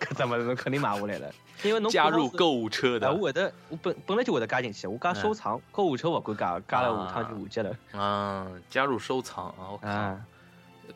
[0.00, 1.30] 搿只物事侬肯定买下来了。
[1.62, 7.76] 因为侬 加入购物车的，我会得，我本本来就会得加进去，我加收藏，购物车勿敢加，加了下趟就忘记了。
[7.92, 9.48] 嗯，加入收藏
[9.82, 10.26] 啊，啊，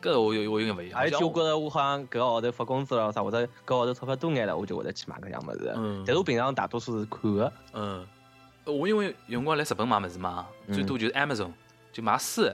[0.01, 0.99] 搿我有我有点勿一样。
[0.99, 5.73] 而且我觉着我好像搿个号头发工资了啥，或者搿个号头钞票多眼了，我就会得去买搿样物事。
[5.75, 6.03] 嗯。
[6.05, 7.51] 但是我平常大多数是看个。
[7.73, 8.05] 嗯。
[8.65, 11.51] 我因为有辰光来日本买物事嘛，最多就是 Amazon，
[11.93, 12.49] 就买书。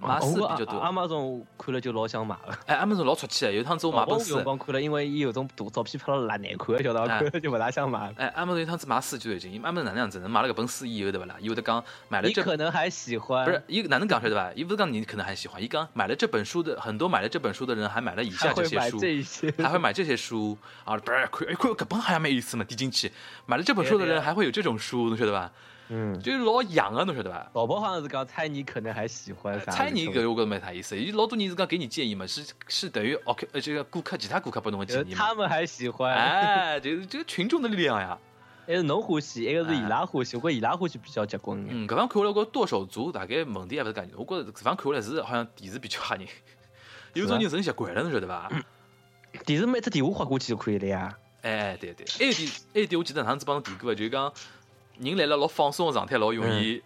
[0.00, 0.78] 买书比较多。
[0.78, 2.58] 阿玛总看了就老想买了。
[2.66, 4.36] 哎，阿玛总老出气，有趟子我买本书。
[4.36, 7.18] 我光看了，因为伊有种图照片拍了老难看，晓得伐？
[7.18, 8.12] 看了就勿大想买。
[8.16, 10.18] 哎，阿玛总有趟子买书就已经，阿玛总哪能样子？
[10.20, 11.36] 买了搿本书以后，对勿啦？
[11.40, 12.42] 伊会得讲买了这。
[12.42, 13.44] 你可能还喜欢。
[13.44, 14.52] 不是，伊哪能讲晓得伐？
[14.54, 19.00] 伊勿是讲你可能还喜欢，伊讲买了这本书的很多买了这本书的人还买了以下这些书，
[19.58, 20.96] 还会买这些书啊！
[20.96, 23.10] 不是看，哎看搿本好像蛮有意思嘛，点进去
[23.46, 25.50] 买了这本书的人还会有这种书，侬晓得伐？
[25.88, 27.48] 嗯，就是老洋啊，侬晓得伐？
[27.52, 29.70] 宝宝好像是讲猜你可能还喜欢啥？
[29.70, 38.18] 猜你搿我觉着没啥意思，伊老多人是讲给你建议嘛，是是等于 OK 呃这个顾客其他顾客不同的建议嘛他们还喜欢，哎，就是这个群众的力量呀。
[38.66, 41.64] 还是侬欢喜，一个是伊拉欢喜，我觉伊拉欢喜比较结棍。
[41.70, 46.26] 嗯，搿方看下来，我剁手族大概问题还勿是介严重，我觉着搿方看下来是好像电视比较吓人，
[47.14, 48.50] 有种人真习惯了，侬晓得伐？
[49.44, 51.16] 电视每只电话划过去就可以了呀。
[51.42, 54.32] 哎，对对，还有点还有点，我记得上次帮侬提过，就是讲。
[54.98, 56.82] 人来了老放松的状态，老容易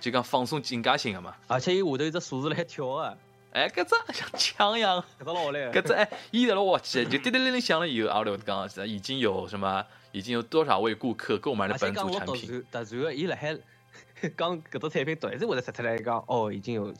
[0.00, 1.34] 就讲放松警戒性的嘛。
[1.46, 3.14] 而且伊下头有只数字辣海跳啊，
[3.52, 5.70] 哎，搿只像枪一样，搿只老嘞。
[5.72, 12.64] 搿只哎，伊在那滑稽，就滴滴铃铃响了以后，阿拉讲已经有什么，已经有多少位顾客购买了本组产品。
[12.70, 13.56] 突然个，伊辣海
[14.36, 16.92] 讲搿只产品，突然会得说出来讲，哦，已经有。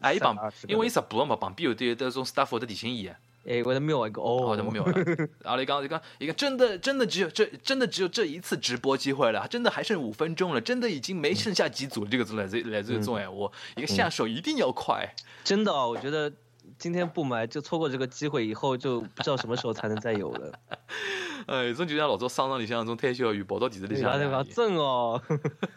[0.00, 3.10] 哎，伊旁，因为伊直播嘛，旁边有得有种 staff 的提醒伊。
[3.46, 4.92] 哎，我的瞄一个哦，我的瞄了。
[5.44, 12.06] 然后你刚你刚一个真的真的只有这真的只有这一次直播机会了，真的还剩五分钟了，真的已经没剩下几组。
[12.06, 15.14] 这个字来自来自于这种哎，我一个下手一定要快。
[15.44, 16.32] 真的，我觉得
[16.78, 20.52] 今天不买就错过这个机会，以后就不知道什么时候才能再有了。
[21.46, 24.10] 哎，种就像老早商场里向那种推销员跑到电视里向。
[24.48, 25.20] 真哦，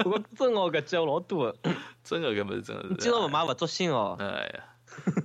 [0.06, 1.54] 我真哦，搿叫老多。
[2.02, 2.96] 真的，搿不是真的。
[2.98, 4.16] 今朝勿买勿作兴哦。
[4.20, 4.26] 哎
[4.56, 4.64] 呀，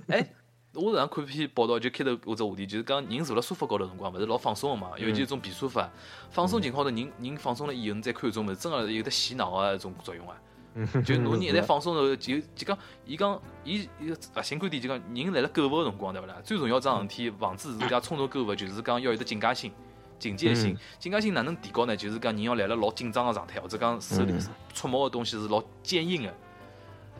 [0.09, 0.33] 哎。
[0.75, 4.91] 我上看篇报道，就开头搿只话题，就是讲人坐辣沙发高头辰光，勿是老放松个嘛？
[4.97, 5.87] 尤其一种皮沙发，
[6.31, 10.35] 放松情况下头，人人放松了以后，侬再看搿种物事，真个有得洗脑个一种作用啊。
[11.05, 16.35] 就侬人一旦放松后，就就讲，伊讲，伊伊个核心观点就讲，人辣辣购物个辰光，对勿啦？
[16.43, 19.71] 最重要桩事体，防止自家冲动购物，就是讲要有得警戒心、
[20.17, 20.75] 警戒心。
[20.97, 21.95] 警戒心哪能提高呢？
[21.95, 24.33] 就是讲人要辣辣老紧张个状态，或者讲手里
[24.73, 26.33] 触摸个东西是老坚硬个。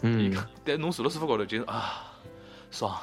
[0.01, 0.35] 嗯。
[0.65, 2.11] 但侬坐辣沙发高头，就是啊。
[2.71, 2.99] 爽。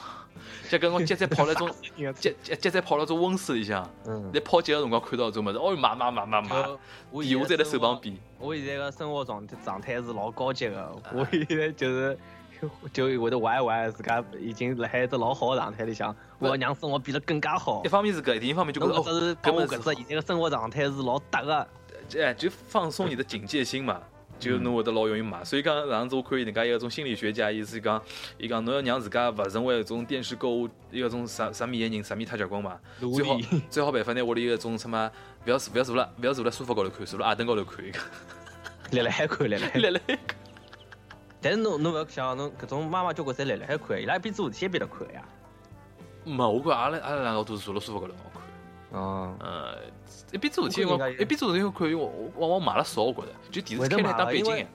[0.68, 1.70] 就跟我姐姐泡那种，
[2.14, 6.66] 姐姐姐姐泡那种温室里向，嗯，在泡脚的辰光看到这种么子，哦，妈妈妈妈妈，
[7.10, 8.16] 我现在在手旁边。
[8.38, 12.18] 我现在个生活状态状态是老高级的，我现在就是
[12.92, 17.82] 就会得歪歪，自家已经辣海只老好的状态里向，我要让生活变得更加好。
[17.84, 21.68] 一方面是搿，另一方面就觉得哦，跟我搿只现在个生活状态是老搭的，
[22.16, 24.00] 哎，就放松你的警戒心嘛。
[24.40, 28.02] 就侬会得老容易买，所以讲上次我看人家一个种心理学家，意思讲，
[28.38, 32.80] 伊讲侬要让自家勿成为一种电视购物一个种啥啥面的人，啥面太结棍嘛。
[32.98, 35.10] 最好最好办法呢，屋里一种什么，
[35.44, 37.98] 不要不要坐了，不要坐了沙发高头看，坐辣矮凳高头看一个。
[38.92, 40.36] 立辣海看，立辣海，立辣海看。
[41.42, 45.22] 但是侬侬勿要想，侬搿种妈妈交关侪立辣海看，伊拉一边做事体一边辣看呀。
[46.24, 48.29] 没，我看阿拉阿拉两个都是坐辣沙发高头看。
[48.92, 49.78] 哦，呃，
[50.32, 54.66] 一边做事体，我一边做事体可以，我往往买了少，我觉着，就电视开来当背景。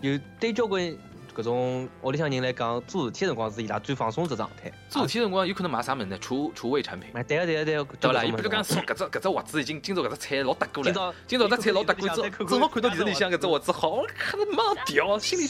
[0.00, 0.94] 有对交关。
[1.34, 4.70] 搿种屋里向人来讲，做事体辰光是伊拉最放松只状态。
[4.92, 6.18] 做事体辰光有可能买啥物事呢？
[6.18, 7.10] 厨厨卫产品。
[7.26, 7.84] 对个对个对个。
[7.98, 11.14] 对啦，伊比如讲说搿只搿只袜子已经今朝搿只菜老搭过了。
[11.26, 15.46] 今朝搿只菜老搭过，正正好看到电视里向搿只袜子好，看得蛮屌，心里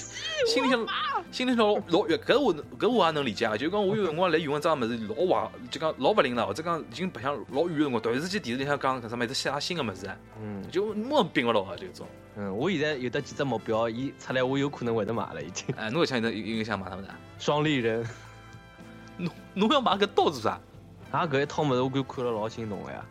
[0.47, 0.87] 心里想
[1.33, 2.17] 心里想老老悦。
[2.19, 10.09] 搿我搿我也能理解啊，就讲我有辰光来用一桩物事老坏，就讲老勿灵了，或者讲已经白相老远个辰光，突然之间电视里向讲搿啥物事啥新个物事，
[10.41, 12.07] 嗯，就马上并勿牢啊，就种。
[12.37, 15.67] 嗯，我现在有得几只目标，伊出来我有可能会得买了已经。
[15.77, 17.09] 哎，侬会想有有想买什么的？
[17.39, 18.07] 双立人。
[19.55, 20.61] 侬侬要买个刀做啥？
[21.11, 23.05] 啊，搿一套物事我就看了老心动个呀。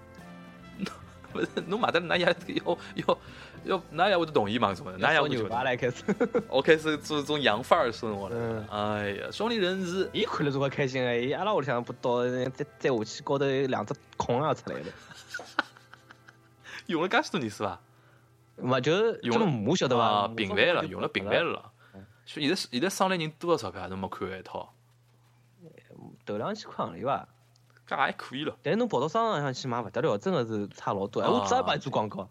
[1.34, 3.18] 勿是，侬买的，㑚爷要要
[3.64, 4.74] 要，㑚爷会得同意吗？
[4.76, 4.92] 什么？
[4.98, 6.04] 㑚爷会牛吧来开始。
[6.50, 8.36] 我 开始做种洋范儿生活了。
[8.36, 8.68] 嗯。
[8.70, 11.18] 哎呀，双立人是，伊看了这么开心哎！
[11.18, 12.46] 伊阿拉屋里向不到，再
[12.80, 14.86] 再下去高头两只孔也出来了。
[16.88, 17.80] 用了介许多年是伐？
[18.58, 20.28] 嘛就用了，我晓得伐？
[20.30, 21.72] 频繁了，用了频繁了。
[22.26, 23.88] 现在现在商量人多少钞票？
[23.88, 24.74] 侬没看一套？
[26.32, 27.28] 头两千块行钿伐。
[27.88, 28.58] 搿还可以了。
[28.64, 31.22] 但是侬跑到商场上去买勿得了，真个是差老多。
[31.22, 32.30] 哎，我只帮伊做广告。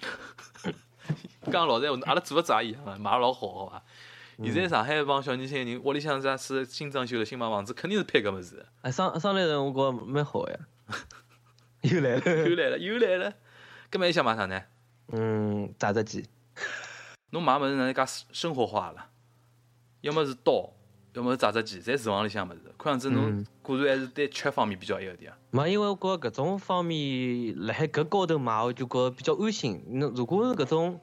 [1.52, 3.82] 讲老实闲话，阿拉做勿做也一样啊，买老好，好伐？
[4.42, 8.66] 现在上海一帮小年轻人，屋里向啥是新装修的新买房子，肯定是配搿物事。
[8.82, 10.58] 哎，商商量人我觉蛮好呀。
[11.82, 13.32] 又来了，又来了，又来了。
[13.92, 14.60] 搿么还想买啥呢？
[15.12, 16.26] 嗯，榨汁机。
[17.30, 19.10] 侬买物事哪能介生活化了？
[20.00, 20.72] 要么是刀，
[21.14, 22.60] 要么是榨汁机，在厨房里向物事。
[22.76, 25.32] 看样子侬果然还是对吃方面比较一个点。
[25.50, 29.80] 没，因为我觉搿种方面辣海搿高头买，我就觉比较安心。
[29.86, 31.00] 侬如果是搿种，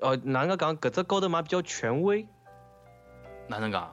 [0.00, 0.78] 哦，哪能讲？
[0.78, 2.26] 搿只高头买比较权威。
[3.48, 3.92] 哪能讲？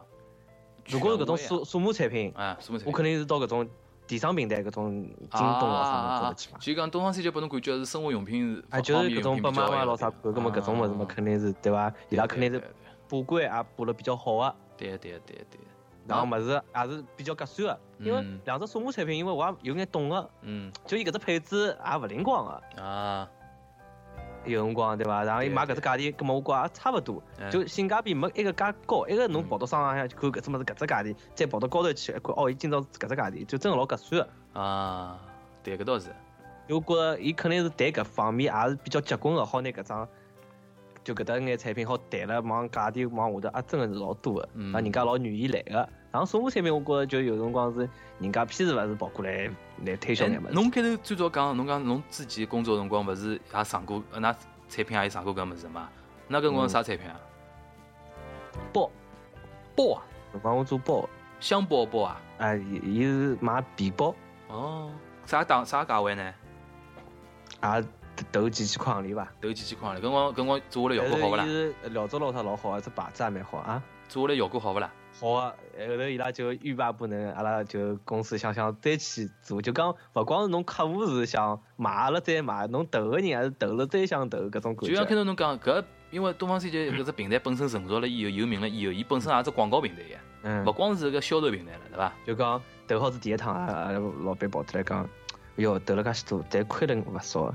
[0.85, 3.67] 如果是搿种数数码产品，啊，数码产品，我肯定是到搿种。
[4.05, 4.91] 电商平台搿种
[5.31, 6.59] 京东啊啥么做得起嘛？
[6.59, 11.91] 就讲东方三杰拨侬感觉是生活用品是，啊，就是搿种爸妈妈老啥看，搿么搿种物事嘛肯定是对伐？
[12.09, 12.61] 伊拉肯定是
[13.07, 14.55] 把关也把了比较好个。
[14.77, 15.59] 对对对对。
[16.05, 22.81] 然后么子也是比较合算个，因为两只数码产品，因为我也有眼懂个，嗯，就伊搿只配置也勿灵光个。
[22.83, 23.29] 啊。
[24.45, 25.23] 有辰光对伐？
[25.23, 29.07] 然后伊买搿只价钿，搿么我觉也差勿多，就性价比没一个介高。
[29.07, 34.59] 一个侬跑到商场上去看搿只物事搿只价钿，再跑到高头去一看，哦，伊今朝搿只价钿，就真个老合算个。
[34.59, 35.17] 啊，
[35.63, 36.13] 对，搿倒是。
[36.67, 40.05] 我觉着伊肯定是对搿方面也是比较结棍个，好拿搿张
[41.03, 44.41] 就搿搭眼产品好谈了，往价钿往下头，也真个是老多个，
[44.73, 45.89] 啊，人家老愿意来个。
[46.11, 47.89] 然后数码产品，我觉着就有辰光是
[48.19, 49.49] 人家偏是勿是跑过来
[49.85, 50.53] 来推销眼物事。
[50.53, 54.35] 侬开头最早讲，侬讲侬之前工作辰光勿是也上过那？
[54.69, 55.87] 产品也有上过搿物事嘛？
[56.27, 57.19] 那搿辰光啥产品啊？
[58.71, 58.89] 包
[59.75, 60.01] 包啊！
[60.41, 61.07] 帮我做包，
[61.39, 62.21] 箱包包啊！
[62.39, 64.15] 哎，伊是卖皮包。
[64.47, 64.89] 哦，
[65.25, 66.33] 啥档啥价位呢？
[67.59, 67.79] 啊，
[68.31, 69.31] 投几千块行钿吧。
[69.41, 71.45] 投几千块钿，搿光搿光做下来效果好勿啦？
[71.45, 73.81] 是料子老啥老好，这牌子也蛮好啊。
[74.07, 74.91] 做下来效果好勿啦？
[75.19, 84.87] 好啊，后头伊拉就欲罢不能，阿拉就公司想想再去做，就讲勿光是侬客户是想买了再买，侬投个人还是投了再想投，搿种感觉。
[84.87, 92.13] 就像开头侬讲搿，因为东方 CJ 搿只平台本身成熟了以后有名了以后，伊本身也是只广告平台呀，嗯，勿光是个销售平台了，对伐？
[92.25, 93.91] 就讲投好是第一趟啊，
[94.23, 95.07] 老板跑出来讲，
[95.57, 97.53] 哟，投了介许多，但亏了勿少，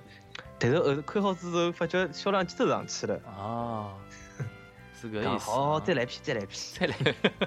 [0.58, 3.20] 但是后头亏好之后，发觉销量真上去了。
[3.36, 3.94] 哦。
[5.00, 5.50] 是个意思。
[5.50, 6.96] 好，再来批，再来批，再来。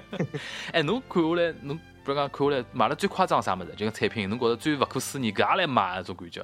[0.72, 3.74] 哎，侬看下来，侬比如讲看下来，买了最夸张啥物事？
[3.76, 6.40] 就个产品，侬觉着最勿可思议，搿也来买那种感觉？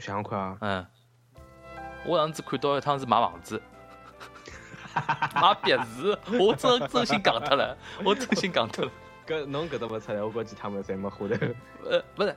[0.00, 0.58] 想想看啊。
[0.60, 0.86] 嗯。
[2.04, 3.62] 我上次看到一趟是买房子，
[5.40, 8.90] 买别墅，我真真心讲脱了，我真心讲脱了。
[9.26, 11.34] 搿侬搿都勿出来，我估计他们侪没花头。
[11.88, 12.36] 呃，勿是，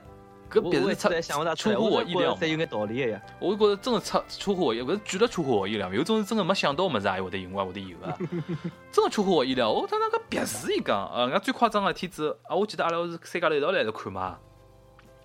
[0.50, 3.20] 搿别是出想出乎我意料，才有眼道理呀。
[3.40, 8.16] 我觉着真的出出乎我意，勿是举了出乎我意料，有种是真的没想到物事也会得有啊，会得有啊。
[8.92, 14.38] 真的出乎我意料，我他那个别墅一讲，呃，俺最夸张个天子啊，我记得阿拉是三家头一道来来看嘛。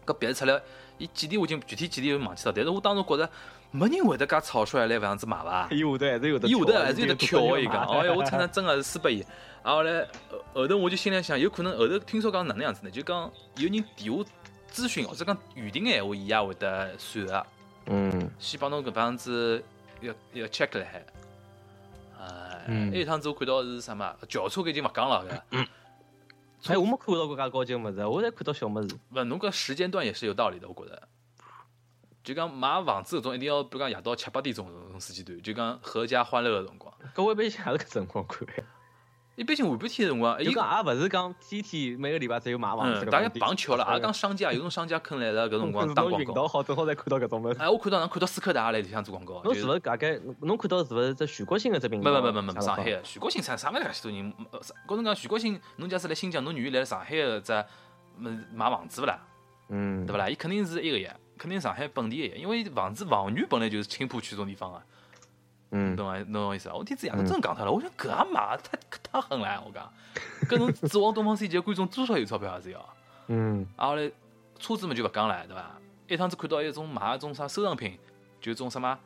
[0.06, 0.60] 搿别墅出来，
[0.98, 3.30] 伊几点我已经具体几点忘记了，但是我当时觉着
[3.70, 5.68] 没人会得介草率来搿样子买伐？
[5.70, 9.24] 伊下头还是有的，伊下头还是有得跳个伊讲，哎呀，我 真的真个是输拨伊。
[9.64, 10.08] 然后来
[10.54, 12.90] 后头我就心里想，有可能后头听说讲哪能样子呢？
[12.90, 14.24] 就讲有人电话。
[14.72, 17.48] 咨询或者讲预定个闲话，伊也会得算个。
[17.88, 18.32] 嗯。
[18.40, 19.64] 先帮侬搿帮子
[20.02, 21.06] 要要 check 了海。
[22.18, 24.16] 哎，那趟子我看到是啥嘛？
[24.28, 25.44] 轿车已经勿讲了个。
[25.52, 25.68] 嗯。
[26.68, 28.96] 哎，我没看到过介高级个物事，我才看到小物事。
[29.12, 31.08] 勿，侬搿时间段也是有道理的，我觉着。
[32.22, 36.94] 就讲买房子搿种，一定要比如讲夜到七八点钟搿种时间段，就讲阖家欢乐个辰光。
[37.16, 38.48] 搿我一般性也是搿辰光看。
[39.40, 43.06] 一般性下半天辰光，就讲也勿是讲天天每个礼拜只有买房子。
[43.06, 46.20] 大家碰巧了，也讲商家 有种商家肯来了搿辰光打广告。
[46.20, 47.58] 运道好，正好才看到搿种物事。
[47.58, 49.42] 哎，我看到能看到斯柯达来里向做广告。
[49.46, 52.12] 侬是勿是大概侬看到是勿是只全国性的这品牌？
[52.12, 54.34] 没没没没没，上海个全国性啥啥物事介许多人？
[54.86, 57.54] 跟侬讲全国性，侬假使来新疆，侬愿意来上海个只
[58.54, 59.18] 买房子勿啦？
[59.70, 60.28] 嗯，对勿啦？
[60.28, 64.82] 伊肯定是一个呀，肯定上海本地个呀，因为房子房源本来就是青浦区种地方个。
[65.72, 66.18] 嗯，懂伐？
[66.20, 66.76] 侬懂意思伐？
[66.76, 69.92] 我天子夜到真讲脱了，我想搿也买太太狠了，我讲。
[70.48, 72.84] 搿侬指望东方 C 级观众多少有钞票还是要？
[73.28, 73.66] 嗯。
[73.76, 74.12] 啊，后来
[74.58, 75.72] 车子嘛就勿讲了，对伐？
[76.08, 78.00] 一趟子看到一种买一种啥收藏品，
[78.42, 78.98] 就种什么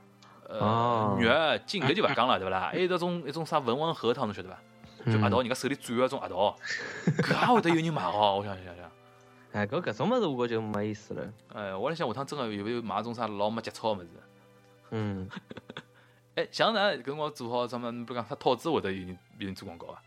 [0.47, 1.25] 呃玉
[1.65, 2.69] 金，搿就勿讲了，对勿啦？
[2.71, 4.57] 还有那种一种啥文玩核桃，侬晓得伐？
[5.11, 6.55] 就核桃，人家手里转个种核桃，
[7.17, 8.37] 搿也会得有人买哦？
[8.37, 8.89] 我想想想。
[9.51, 11.33] 哎，搿搿种物事我觉就没意思了。
[11.53, 14.09] 哎，我辣想下趟真个有没有买种啥老没节操个物事？
[14.91, 15.29] 嗯。
[16.35, 20.01] 哎，像咱搿辰光做好，咱们比如讲发套子会得有人有人做广告啊？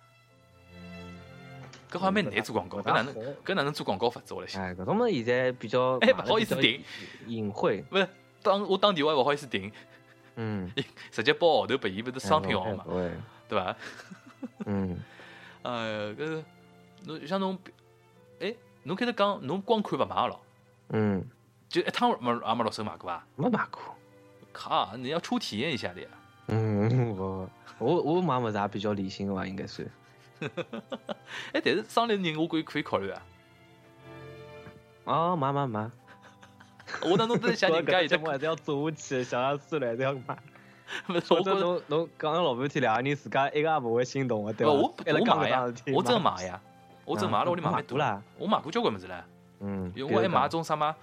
[1.88, 4.34] 搿好像蛮难做广告，搿哪能搿哪能做广告法子？
[4.34, 4.60] 我来想。
[4.62, 6.82] 哎，搿种么现在比较哎，勿好意思订，
[7.28, 7.84] 隐晦。
[7.92, 8.08] 勿是
[8.42, 9.70] 打我打电话勿好意思订。
[10.34, 10.70] 嗯。
[11.12, 12.84] 直接报号头拨伊，勿是商品号嘛？
[13.48, 13.76] 对伐？
[14.66, 15.00] 嗯。
[15.62, 16.44] 哎呀，搿
[17.04, 17.56] 侬像侬，
[18.40, 20.40] 哎，侬开头讲侬光看勿买咯？
[20.88, 21.24] 嗯。
[21.68, 23.24] 就一趟没也没落手买过伐？
[23.36, 23.95] 没买过。
[24.56, 26.08] 卡，你要初体验一下的呀。
[26.48, 29.86] 嗯，我 我我买么子也比较理性的吧，应该算。
[31.52, 33.22] 哎，但是上来人我可以可以考虑啊。
[35.04, 35.90] 哦，买买买。
[37.02, 40.38] 我当中都在想人家节目还是要做下去，想想算了还是要买。
[41.08, 44.72] 我觉得侬侬讲了老半天，两个人自家一个也不会心动的，对吧？
[44.72, 46.60] 我我买呀，我真买呀，
[47.04, 48.22] 我真买了，我里买蛮多啦。
[48.38, 49.14] 我买过交关么子嘞。
[49.60, 49.92] 嗯。
[49.96, 50.94] 因为我还买种啥嘛？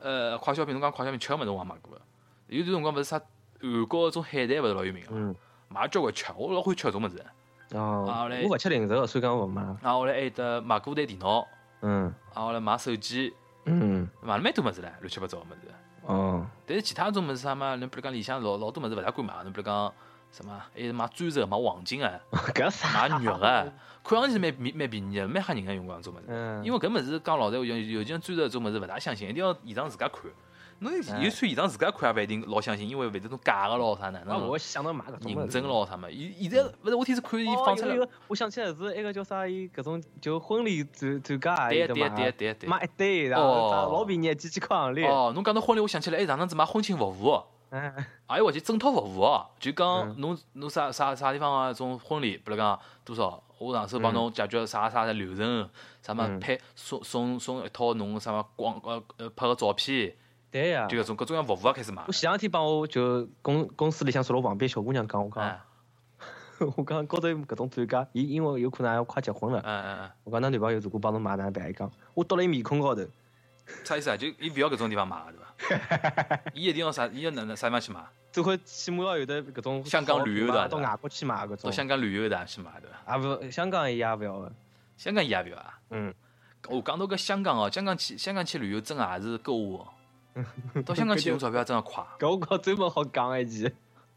[0.00, 2.00] 呃，快消品，侬讲快消品吃个么子我也买过。
[2.48, 3.20] 有段辰光勿是啥
[3.60, 5.34] 韩国种海带勿是老有名个，
[5.68, 7.24] 买交关吃，我老欢喜吃搿种物事。
[7.72, 8.04] 哦，
[8.44, 9.62] 我勿吃零食个，所以讲我勿买。
[9.62, 11.46] 啊，后来还有得买过台电脑，
[11.80, 15.60] 嗯，啊，后来买手机，嗯，买了蛮多物事唻，乱七八糟个物事。
[16.02, 19.92] 哦，但是其他种物事啥嘛，侬比如讲里向老老多物事勿大敢买，侬比如讲
[20.30, 23.72] 什么，还是买钻石、买黄金啊， 买玉个，
[24.04, 26.60] 看上去蛮蛮蛮便宜个，蛮吓人个用光种物事。
[26.62, 30.30] 因为搿物事讲老实话，有有像钻石种物事勿大相信，一定要现场自家看。
[30.80, 34.20] 侬有穿现场自家看也勿一定老相信，因为会得种假个咯啥呢？
[34.26, 36.10] 那我想到买搿种认真咯啥么？
[36.10, 37.96] 现现在勿是我天是看伊放出来。
[38.28, 45.08] 我想起来是一个叫啥伊搿种就婚礼钻钻戒，对对对对对，买一堆，然后老便宜，几千块行钿。
[45.08, 47.94] 哦，侬讲到婚礼，我想起来，哎，上趟子买婚庆服务，嗯，
[48.26, 55.70] 哎呦我去整套服务哦，就讲侬侬啥啥啥地方啊，种婚礼，比如讲多少，我上手帮侬解决啥啥的流程，
[56.02, 60.14] 啥么拍送送送一套侬啥么光呃呃拍个照片。
[60.56, 62.02] 对呀，就搿种各种样服务啊，开始买。
[62.06, 65.60] 我前两天帮我就公公司里向坐辣旁边小姑娘讲，我讲，
[66.76, 69.60] 我讲高头搿种专家，伊因为有可能要快结婚了。
[69.64, 70.10] 嗯嗯嗯。
[70.24, 71.68] 我讲，㑚男朋友如果帮侬买，哪办？
[71.68, 73.02] 伊讲，我到了伊面孔高头。
[73.84, 74.16] 啥意思啊？
[74.16, 76.40] 就伊勿要搿种地方买，对伐？
[76.54, 77.06] 伊一定要啥？
[77.08, 78.00] 伊要哪哪啥地方去买？
[78.32, 81.58] 最好起码要有的搿种香港旅游的，到外国去买搿种。
[81.64, 83.12] 到香港旅游的去买，对伐？
[83.12, 84.52] 啊勿，香港伊也勿要个。
[84.96, 85.78] 香港伊也勿要啊？
[85.90, 86.14] 嗯。
[86.68, 89.86] 我讲到搿香港哦，香港去香港去旅游真个也是购物。
[90.84, 93.66] 到香港去用钞票真的快，搿我讲专门好讲一记。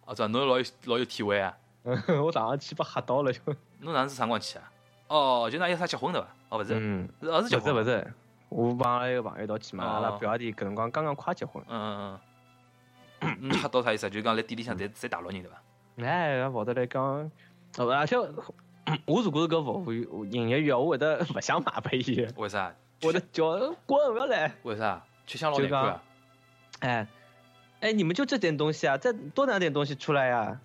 [0.05, 1.55] 啊，这侬老有老有体会啊！
[2.23, 3.39] 我上趟去被吓到了就。
[3.79, 4.71] 侬上次啥辰光去啊？
[5.07, 6.27] 哦，就那有啥结婚的伐？
[6.49, 6.73] 哦，勿是，
[7.21, 7.73] 是儿子结婚。
[7.75, 8.13] 勿是
[8.49, 11.63] 我帮阿拉一个朋友一道去嘛，阿拉表弟搿辰光刚刚快结婚。
[11.67, 12.19] 嗯嗯
[13.21, 13.37] 嗯。
[13.49, 14.09] 侬 吓到啥意思？
[14.09, 15.61] 就讲来店里向侪侪大陆人对伐？
[16.05, 17.31] 哎，跑得来讲，
[17.77, 22.27] 而且我如果是搿服务员营业员，我会得 勿想买拨伊。
[22.35, 22.73] 为啥？
[23.03, 23.51] 我得叫
[23.85, 24.51] 滚勿要来。
[24.63, 25.01] 为啥？
[25.27, 26.01] 吃香老难看啊！
[26.79, 27.07] 哎，
[27.81, 30.59] 哎，你们就这点东西啊，再多拿点东西出来呀！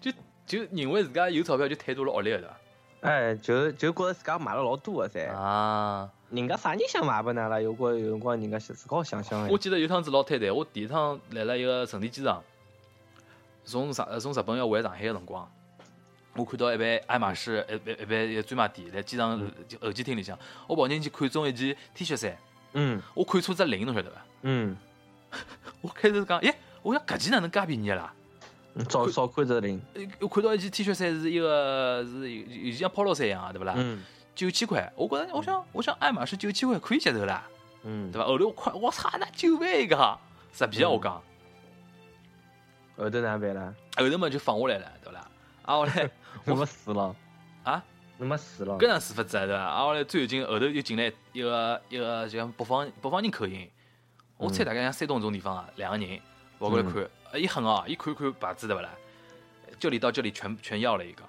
[0.00, 0.10] 就
[0.46, 2.56] 就认为自家有钞票就太多了，恶劣的。
[3.00, 5.26] 哎，就就觉着自家买了老多个噻。
[5.32, 6.10] 啊。
[6.30, 7.60] 人家啥人想买不拿了？
[7.60, 12.40] 有过有辰光，人家是自个想想我记得有趟子老太太，我第一趟来了一个成田机场，
[13.64, 15.50] 从上从日本要回上海个辰光，
[16.34, 19.40] 我看到一排爱马仕一一一排一个专卖店在机场
[19.80, 22.38] 候机厅里向，我跑进去看中一件 T 恤衫，
[22.72, 24.16] 嗯，我看错只零，侬晓得伐？
[24.42, 24.76] 嗯，
[25.82, 28.12] 我开始讲，耶，我想搿件哪能介便宜啦？
[28.88, 29.80] 少少看只零，
[30.20, 33.74] 我看到一件 T 恤衫是一个是有有像 polo 衫一样，对不啦？
[33.76, 34.02] 嗯。
[34.32, 37.44] 九千块，我觉着，我想，我想爱马仕九千块可以接受啦，
[37.82, 38.26] 嗯，对伐？
[38.26, 40.18] 后头我快，我操，那九万一个，
[40.54, 40.88] 十皮啊！
[40.88, 41.20] 我讲，
[42.96, 43.74] 后头哪办啦？
[43.96, 45.28] 后头嘛就放下来了，对不啦？
[45.62, 46.10] 啊，后来
[46.46, 47.14] 我们死了
[47.64, 47.84] 啊，
[48.20, 49.62] 那么死了，搿样死法子，对伐？
[49.62, 53.68] 啊，后来最后进后头又进来一个一个就像北方北方人口音，
[54.36, 56.20] 我猜大概像山东这种地方啊，两个人
[56.58, 58.90] 跑过来看，一狠啊，一看看牌子对不啦？
[59.78, 61.22] 这里到这里全全要了一个。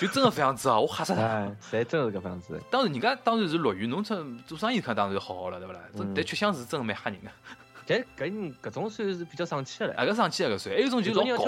[0.00, 0.80] 就真个这样子啊！
[0.80, 1.56] 我吓死了。
[1.60, 2.60] 谁真是个这样子？
[2.68, 5.80] 当然，人家当然是落雨农村做生意，看当然好好了，对不啦？
[6.12, 7.30] 但确相是真个蛮吓人的。
[7.86, 9.94] 这搿搿种算是比较生气了。
[9.94, 10.74] 啊，搿生气啊，搿算。
[10.74, 11.44] 还有种就老搞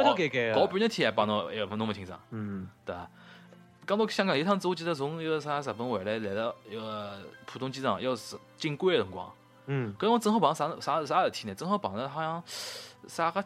[0.54, 2.16] 搞半日天，帮侬还弄勿清爽。
[2.30, 3.10] 嗯，对伐？
[3.86, 9.32] 讲到香港，有趟子我记得从一个啥日本回来，来到一个浦东机场要是进关个辰光，
[9.66, 11.54] 嗯，搿辰光正好碰上啥啥啥事体呢？
[11.54, 12.42] 正好碰着好像
[13.06, 13.44] 啥个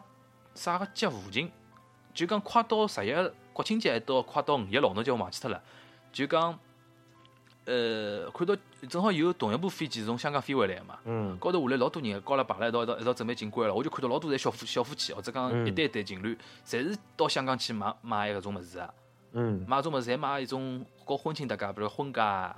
[0.55, 1.51] 啥个节附近，
[2.13, 3.31] 就讲快到十一。
[3.53, 5.61] 国庆节还到快到五一劳动节，我忘记脱了。
[6.13, 6.57] 就讲，
[7.65, 8.55] 呃，看到
[8.89, 13.75] 正好有同一部飞机从香港飞回来嘛，嗯，高头下来老多人，高了排了一道一道一道准备进关了。
[13.75, 16.35] 我就看到老多侪小夫小夫妻，或者讲一对一对情侣，
[16.65, 18.91] 侪是到香港去买买搿种物事啊。
[19.33, 22.55] 嗯，买种物事，侪买一种搞婚庆搭界，比如婚嫁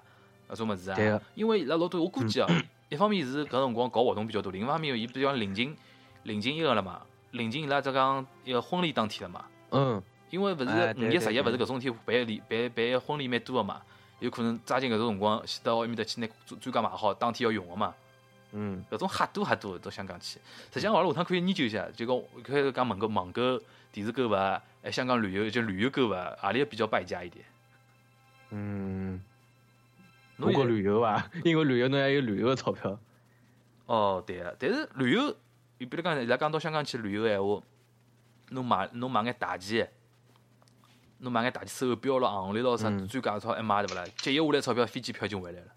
[0.50, 0.96] 搿种物事啊。
[0.96, 2.48] 对因为伊拉老多，我估计啊，
[2.90, 5.76] 一方面是搿辰光搞活动比较多，另一方面伊比较临近
[6.24, 7.02] 临近一个了嘛，
[7.32, 9.46] 临近伊拉只讲一个婚礼当天了嘛。
[9.72, 10.02] 嗯。
[10.30, 13.80] 因为勿是五一、十一，勿是搿种天办礼办办婚礼蛮多个嘛，
[14.20, 16.28] 有可能抓紧搿种辰光，先到埃面搭去拿
[16.60, 17.94] 专家买好，当天要用个嘛。
[18.52, 20.40] 嗯，搿种瞎多瞎多到香港去。
[20.74, 23.62] 实际上，阿拉下趟可以研究一下，就讲开始讲网购、网购、
[23.92, 24.32] 电视购物，
[24.84, 27.44] 哎，香港旅游就旅游购物，何里比较败家一点？
[28.52, 29.24] 嗯，
[30.36, 33.00] 如果旅游伐，因为旅游侬还有旅游个钞票。
[33.86, 35.36] 哦，对个，但是旅游，
[35.78, 37.62] 比如讲，伊拉讲到香港去旅游个闲话，
[38.50, 39.90] 侬买侬买眼大件。
[41.20, 44.06] 侬买眼大件手表咯、行李咯啥专家钞还买对勿啦？
[44.18, 45.68] 节约下来钞票，飞机票就回来了。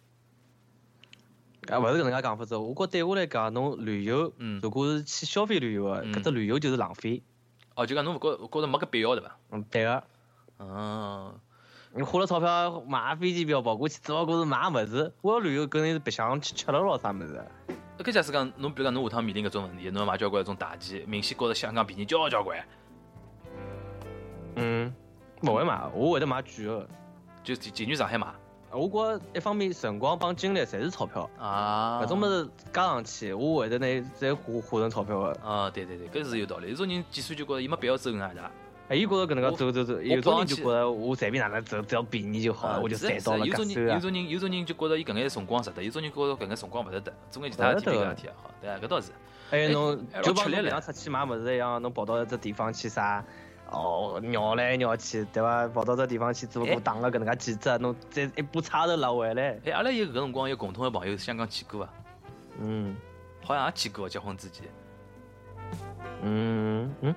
[1.69, 7.23] 啊，勿是搿能介讲法子，我觉对我来讲，侬旅游，如果是去消费旅游个，搿只旅游就是浪费。
[7.77, 9.37] 哦，就讲侬勿觉觉着没搿必要对伐？
[9.51, 10.03] 嗯，对个。
[10.59, 11.33] 嗯。
[11.95, 15.13] 你花了钞票买飞机票跑过去，只勿过是买物事。
[15.23, 17.43] 我要旅游肯定是白相去吃了咯啥物事。
[17.99, 22.59] 搿假使讲，侬比如讲侬下趟面临搿种问题，侬要买交关搿种大件，明显觉着香港便宜交交关。
[24.57, 24.95] 嗯。
[25.43, 26.89] 勿会买，我会得买贵个，
[27.45, 28.27] 就进进去上海买。
[28.73, 35.29] 我觉一方面辰光帮精力侪是钞票啊，搿种物事加上去，我会得拿再花花成钞票个。
[35.43, 36.71] 啊，对对对，搿是有道理。
[36.71, 38.43] 有种人几岁就觉着伊没必要走外的。
[38.89, 43.47] 哎，伊觉着搿能介走走走，有种人就觉着我随便哪能走，只要便宜就好了，我就赚到了。
[43.47, 48.51] 有种人，有种人，有种人就觉着伊搿眼辰光值得，有种人觉着搿眼辰光勿值得，做眼其他事体比搿事体好。
[48.61, 49.13] 对啊，搿倒是。
[49.49, 53.25] 还有，侬就帮侬平常出去买物事一样，侬跑到一只地方去啥？
[53.71, 55.67] 哦，绕来绕去，对伐？
[55.69, 59.59] 跑到这地方去，只不过打了搿能介几只，侬再一把差头拉回来。
[59.65, 61.93] 哎，阿拉有搿辰光有共同的朋友，香港去过啊。
[62.61, 62.97] 嗯，
[63.45, 64.67] 好像也去过，结婚之前。
[66.23, 67.15] 嗯嗯。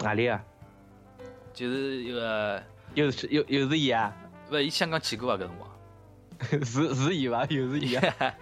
[0.00, 0.42] 哪里啊？
[1.54, 2.62] 就是一个，
[2.94, 4.14] 又是又又是伊啊？
[4.50, 5.70] 勿，伊香港去过啊，搿辰光。
[6.62, 7.44] 是是伊伐？
[7.46, 8.34] 又是伊啊？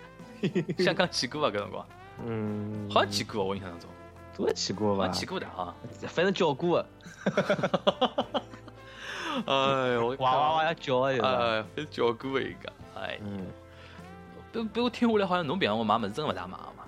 [0.79, 1.87] 香港去过啊，搿辰光。
[2.27, 2.91] 嗯。
[2.91, 3.89] 好像去过，我印象当中。
[4.37, 5.09] 都去过吧？
[5.09, 5.75] 去过的啊，
[6.09, 6.85] 反正叫过。
[9.47, 11.65] 哎呦， 哇哇哇要叫啊！
[11.77, 13.19] 哎，叫过一个，哎。
[13.23, 13.47] 嗯。
[14.53, 16.85] 不不我听下来，好像侬平常我买物事真勿大买嘛。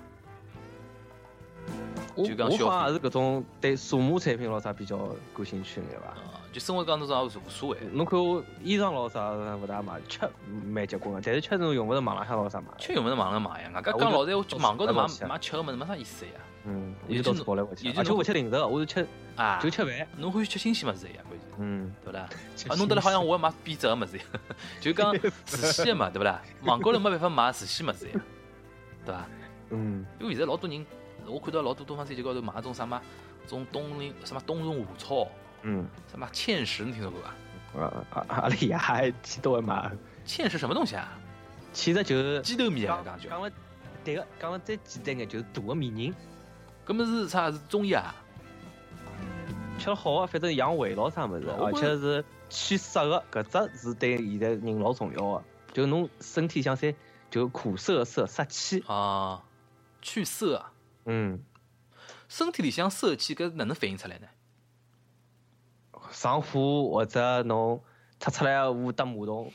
[2.17, 4.97] 就讲我好像是搿种对数码产品咯啥比较
[5.37, 6.17] 感兴趣的吧。
[6.53, 7.79] 就生活当中也无所谓。
[7.93, 10.21] 侬看我衣裳咯啥勿大买，吃
[10.65, 12.69] 蛮结棍个，但是吃侬用勿着网浪向咯啥买。
[12.79, 16.33] 吃用勿着网浪买呀，俺讲老实闲话，网高头买买吃个物事没啥意思呀。
[16.67, 19.07] 嗯，有到处跑来跑去，而且我吃零食个，我是吃
[19.37, 20.09] 啊，就吃饭。
[20.17, 21.23] 侬欢喜吃新鲜物事呀？
[21.29, 22.29] 关键，嗯，对不啦？
[22.69, 24.21] 啊，弄得来好像我要买变质个物事，
[24.81, 25.15] 就讲
[25.47, 26.43] 自鲜个嘛，对不啦？
[26.63, 28.21] 网高头没办法买自稀物事呀，
[29.05, 29.27] 对伐？
[29.71, 30.85] 嗯，因为现在老多人，
[31.27, 33.01] 我看到老多东方三界高头买种啥么，
[33.47, 35.29] 种冬令什么冬虫夏草，
[35.63, 37.35] 嗯，什么芡实，你听说过伐？
[37.81, 39.91] 啊啊，阿里还几多买？
[40.27, 41.13] 芡实什么东西啊？
[41.73, 43.51] 其实就是鸡头米啊，讲讲了，
[44.03, 46.15] 对个，讲了再简单眼就是大个米人。
[46.87, 47.51] 搿么是啥？
[47.51, 48.15] 是中医啊？
[49.79, 56.95] 吃好个，反正养胃咯啥物事，而且是祛湿个，搿只是对现在人老重要个，就侬身体像些
[57.31, 59.43] 就苦涩涩湿气啊，
[60.01, 60.65] 去涩。
[61.05, 61.43] 嗯，
[62.29, 64.29] 身体里向涩气搿哪能反映出来呢？
[66.11, 67.83] 上火或者侬
[68.19, 69.53] 擦出来污搭马桶，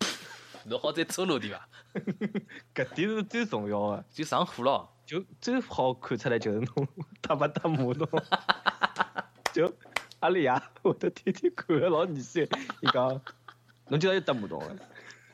[0.64, 1.68] 侬好再粗鲁点伐？
[2.74, 4.92] 搿点是最重要的，就上火咯。
[5.06, 6.88] 就最好看出来就是侬
[7.20, 8.06] 搭勿搭马桶。
[9.54, 9.72] 就
[10.18, 10.52] 阿拉爷
[10.82, 13.08] 会得天天看个老严肃，伊讲
[13.88, 14.76] 侬今朝又搭马桶了。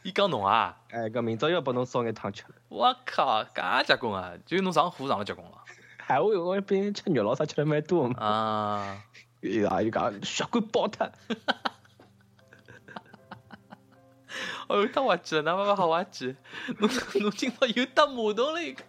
[0.03, 0.77] 伊讲侬啊？
[0.91, 2.45] 哎，搿明朝要拨侬烧眼汤吃。
[2.69, 4.35] 我靠，介结棍啊！
[4.45, 5.59] 就侬上火上了结棍了。
[5.97, 8.23] 还我我毕竟吃肉咯啥吃的蛮多嘛。
[8.23, 9.03] 啊。
[9.41, 11.11] 伊拉伊讲血管爆脱。
[14.69, 16.37] 哦，太滑稽了，那爸爸好滑稽。
[16.79, 18.85] 侬侬今朝又搭马桶了一个，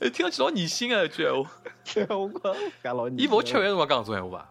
[0.00, 1.06] 听上去老恶心啊！
[1.06, 1.50] 句闲话。
[1.84, 2.30] 对，我
[2.82, 3.08] 讲老。
[3.08, 4.50] 伊勿吃饭辰光讲搿种闲话吧？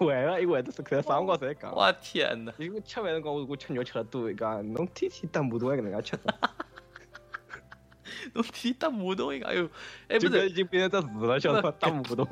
[0.00, 1.74] 会啊，伊会得是搿啥辰光侪讲。
[1.74, 2.52] 我天呐！
[2.58, 6.18] 因为吃饭辰光，我如果吃肉吃了多，伊讲侬天天搭马桶还搿能介吃。
[8.34, 9.68] 侬天天搭马桶，伊讲 哎呦，
[10.08, 11.70] 哎不是已经变成只字了，晓得伐？
[11.72, 12.26] 搭马桶。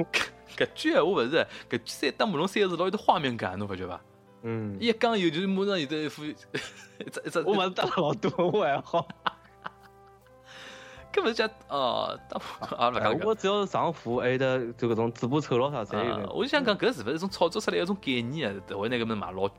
[0.56, 4.00] 搿句闲话勿是，搿句三搭马桶三个字老有得画面感，侬发觉伐？
[4.42, 4.76] 嗯。
[4.80, 7.40] 一讲有就是马上有得一副 一只一只。
[7.40, 9.06] 我勿是搭了老多，我还好。
[11.12, 12.18] 搿勿是讲哦，
[12.94, 16.32] 勿讲我只要是上火，还有得就搿种嘴巴臭咯啥侪有。
[16.32, 18.60] 我就想讲搿是勿是一种炒作出来一种概念啊？
[18.76, 19.56] 会拿搿么卖老贵。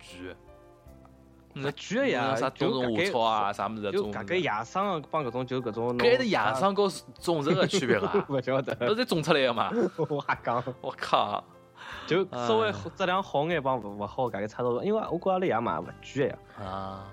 [1.54, 3.91] 那贵个呀，啥冬虫夏草啊，啥物事？
[3.91, 5.97] 就搿个野生个帮搿种就搿种。
[5.97, 6.89] 搿是野生和
[7.20, 8.14] 种植个区别伐？
[8.30, 8.74] 勿晓得。
[8.76, 9.70] 都是种出来个嘛。
[10.08, 11.43] 我还讲，我靠！
[12.08, 14.82] 就稍微质量好眼帮勿勿好，搿个差多。
[14.86, 16.38] 因为我觉阿拉爷买勿贵呀。
[16.58, 17.04] 啊。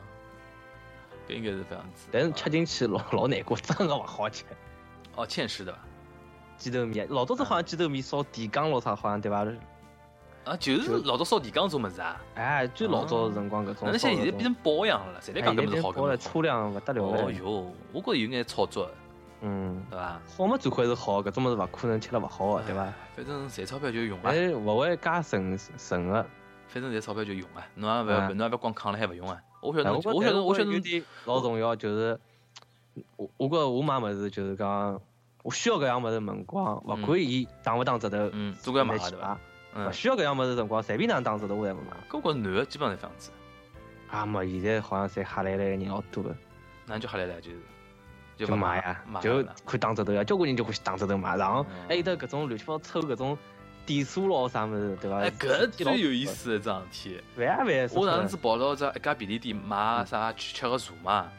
[1.28, 2.08] 搿应该是搿样子。
[2.10, 4.44] 但是吃进去老老难过，真个勿好吃。
[5.14, 5.78] 哦，芡实的吧？
[6.56, 9.46] 鸡头面，老早子好像鸡头面烧地缸咯啥，好像对伐？
[10.44, 12.20] 啊，就是老早烧地缸做么子啊？
[12.34, 13.88] 哎，最老早辰光搿种。
[13.92, 15.92] 那些现在变成保养了，谁来讲搿么子好？
[15.92, 18.90] 包了粗粮勿得了哦哟，我觉着有眼炒作。
[19.40, 20.20] 嗯，对伐？
[20.36, 22.92] 好么最快是好，搿种么子勿可能吃了勿好个，对伐？
[23.14, 24.30] 反正赚钞票就用啊。
[24.32, 26.26] 哎，勿会加省省个。
[26.66, 29.40] 反正赚钞票就用啊，侬也勿要侬也勿要光扛了还勿用啊。
[29.60, 32.18] 我晓得，我晓得，我晓得有点老重要，就是
[33.16, 35.00] 我我觉我买物事就是讲，
[35.42, 39.38] 我需要搿样物事辰光，勿管伊打勿打折头，嗯，总归买对伐？
[39.74, 41.96] 勿需要搿样物事辰光，随便哪能打折头我侪勿买。
[42.10, 43.30] 搿觉男个基本上是这样子。
[44.10, 46.34] 啊没，现在好像侪瞎来来个人老多个。
[46.86, 47.58] 哪就瞎来来就是？
[48.36, 53.36] 就买呀，就看打折头呀，交关人就欢喜打折头买，然后还有得搿种乱七八糟抽搿种
[53.88, 55.16] 点数咯啥物事，对伐？
[55.16, 57.20] 哎，搿最有意思一桩事体。
[57.38, 61.32] 万万我上次跑到只一家便利店买啥去吃个茶嘛，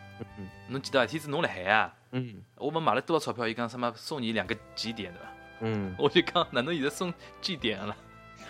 [0.68, 1.94] 侬记得天子侬辣海啊？
[2.12, 2.42] 嗯。
[2.56, 3.48] 我们买了多少钞票？
[3.48, 5.28] 伊讲什么送你两个几点对伐？
[5.62, 5.94] 嗯。
[6.00, 7.96] 我就讲哪能现在送几点了？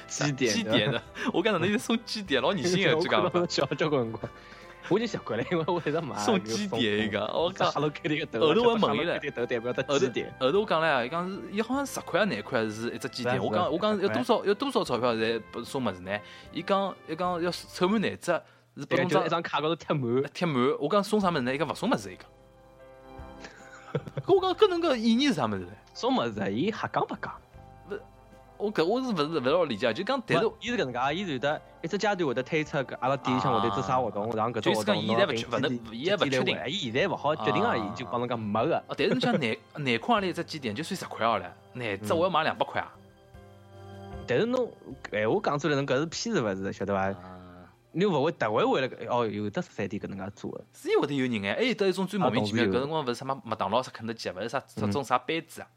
[0.08, 0.54] 几点？
[0.54, 1.02] 几点的？
[1.34, 2.42] 我讲哪能现在送几点？
[2.42, 3.50] 老恶心个， 就讲。
[3.50, 4.32] 小交关辰光。
[4.88, 6.16] 我已经习惯了，因为我一直买。
[6.18, 7.20] 送几点一个？
[7.26, 7.72] 我讲。
[7.72, 8.48] 哈喽 Kitty 个头。
[8.48, 9.20] 后头我问伊了。
[9.20, 10.34] 头代表得几点？
[10.40, 13.38] 后头我讲了，伊讲是，伊好像十块啊，廿块是一只几点？
[13.44, 14.46] 我讲，我讲要多少？
[14.46, 16.18] 要多少钞票才不送么子呢？
[16.52, 18.32] 伊讲，伊讲要凑满廿只，
[18.78, 18.96] 是不？
[18.96, 20.56] 张一张卡高头贴满，贴满。
[20.80, 21.54] 我讲送啥么子呢？
[21.54, 22.26] 伊讲勿送么子，伊讲。
[24.28, 25.68] 我讲搿能个意义是啥么子？
[25.94, 26.52] 送么子？
[26.52, 27.34] 伊瞎讲勿讲？
[28.60, 38.84] 我搿我是勿是勿老理解，就讲但是伊是搿能介，伊是有得一只阶段会得推出搿阿拉店里向会得做啥活动，然后搿种活动伊现在勿确勿能，伊还勿确定，伊现在勿好决定而已，就帮侬讲没个。
[38.90, 42.94] 但是你像廿廿块阿里一只鸡点就算十块好了，廿只我要买两百块啊。
[44.28, 44.70] 但是侬
[45.10, 46.74] 闲话讲出来，侬搿是骗是勿是？
[46.74, 47.16] 晓得伐？
[47.94, 50.62] 你勿会特会为了哦，有得十三点搿能介做个。
[50.74, 54.60] 是会得有人哎，还有得一种最莫名其妙，搿辰光勿是啥麦当劳、啥肯德基，勿是啥
[54.92, 55.68] 种啥杯子啊。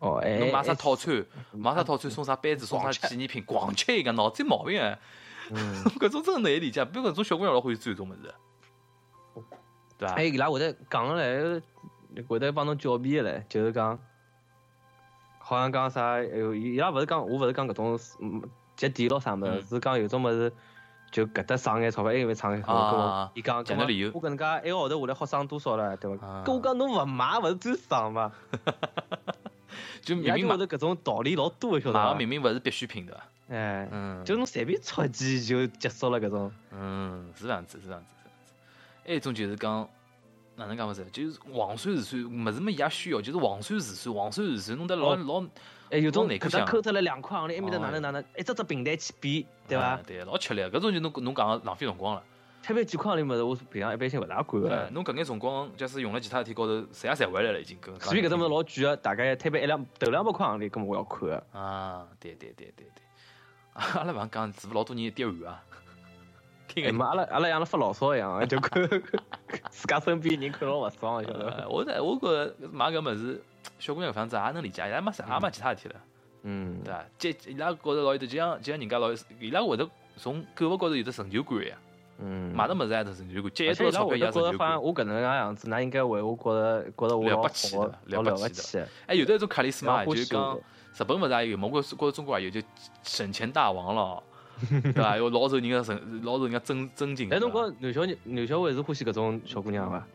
[0.00, 4.98] 哦，哎，侬买啥套餐，买啥套餐送啥杯子，送啥纪念品，狂吃一个，脑子有毛病啊！
[5.50, 8.34] 嗯， 搿种真难以理解，比如搿种小姑娘老欢喜做搿种物事，
[9.98, 10.14] 对伐？
[10.14, 11.60] 哎，伊拉会得讲来，
[12.26, 13.98] 会得帮侬狡辩嘞，就是讲，
[15.38, 17.98] 好像讲啥，哎呦，伊拉勿是讲，我勿是讲搿种
[18.76, 20.50] 节点咯啥物事，是讲有种物事，
[21.10, 26.42] 就搿搭省眼钞票，还因为省眼钞票，伊讲，讲个理由，我搿能介一个号头下来好省多少了，对伐？
[26.44, 28.32] 搿我讲侬勿买勿是最省嘛？
[30.02, 32.14] 就明明买的搿种道理老多，晓得伐？
[32.14, 33.20] 明明勿是必需品，对伐？
[33.50, 36.52] 哎，嗯，就侬随便抄几就结束了搿种。
[36.72, 38.54] 嗯，是这样子，是这样子，是这样子。
[39.04, 39.88] 还有一种就是讲，
[40.56, 41.04] 哪能讲勿是？
[41.06, 45.44] 就是黄算是算，物事么也需要，就是黄算是算，黄算是算，弄得老老，
[45.90, 49.96] 哎，有种搿搭抠出来两块行钿，埃面搭哪能哪能，一只只平台去比，对伐？
[50.06, 52.22] 对，老吃力，搿种就侬侬讲浪费辰光了。
[52.62, 54.88] 特别几块钿物事，我平常一般性勿大管个。
[54.92, 57.78] 侬搿眼辰光，假使用了其他事体高头，赚也赚回来了已经。
[57.98, 61.46] 所以搿种物事老贵个，大概特别一两头两百块行钿，搿么我要看个。
[61.52, 63.02] 啊，对对对对对。
[63.72, 65.62] 阿拉勿讲做老多年跌完啊。
[66.76, 68.86] 哎妈，阿拉阿拉像发牢骚一样，就看
[69.70, 71.66] 自家身边人看老勿爽，晓得伐？
[71.68, 73.42] 我在我觉着买搿物事，
[73.78, 76.00] 小姑娘搿房子也能理解，也没啥，也没其他事体了。
[76.42, 77.04] 嗯，对伐？
[77.18, 79.08] 即伊拉觉着老有得，就像就像人家老，
[79.40, 81.76] 伊拉会得从购物高头有得成就感呀。
[82.22, 84.82] 嗯，买的物事也得成就感，积一多钞票也成就感。
[84.82, 88.88] 我搿能介样子，㑚应该为我觉着觉着我了不起的，了不起的。
[89.06, 90.58] 哎，有的一种卡里斯嘛，就是讲
[90.98, 92.60] 日本勿是也有，我觉着中国也有，就
[93.02, 94.22] 省钱大王了。
[94.82, 95.16] 对伐？
[95.16, 97.30] 有老受人家尊，老受人家尊尊敬。
[97.30, 100.06] 哎，侬讲男小男小伟是欢喜搿种小姑娘伐？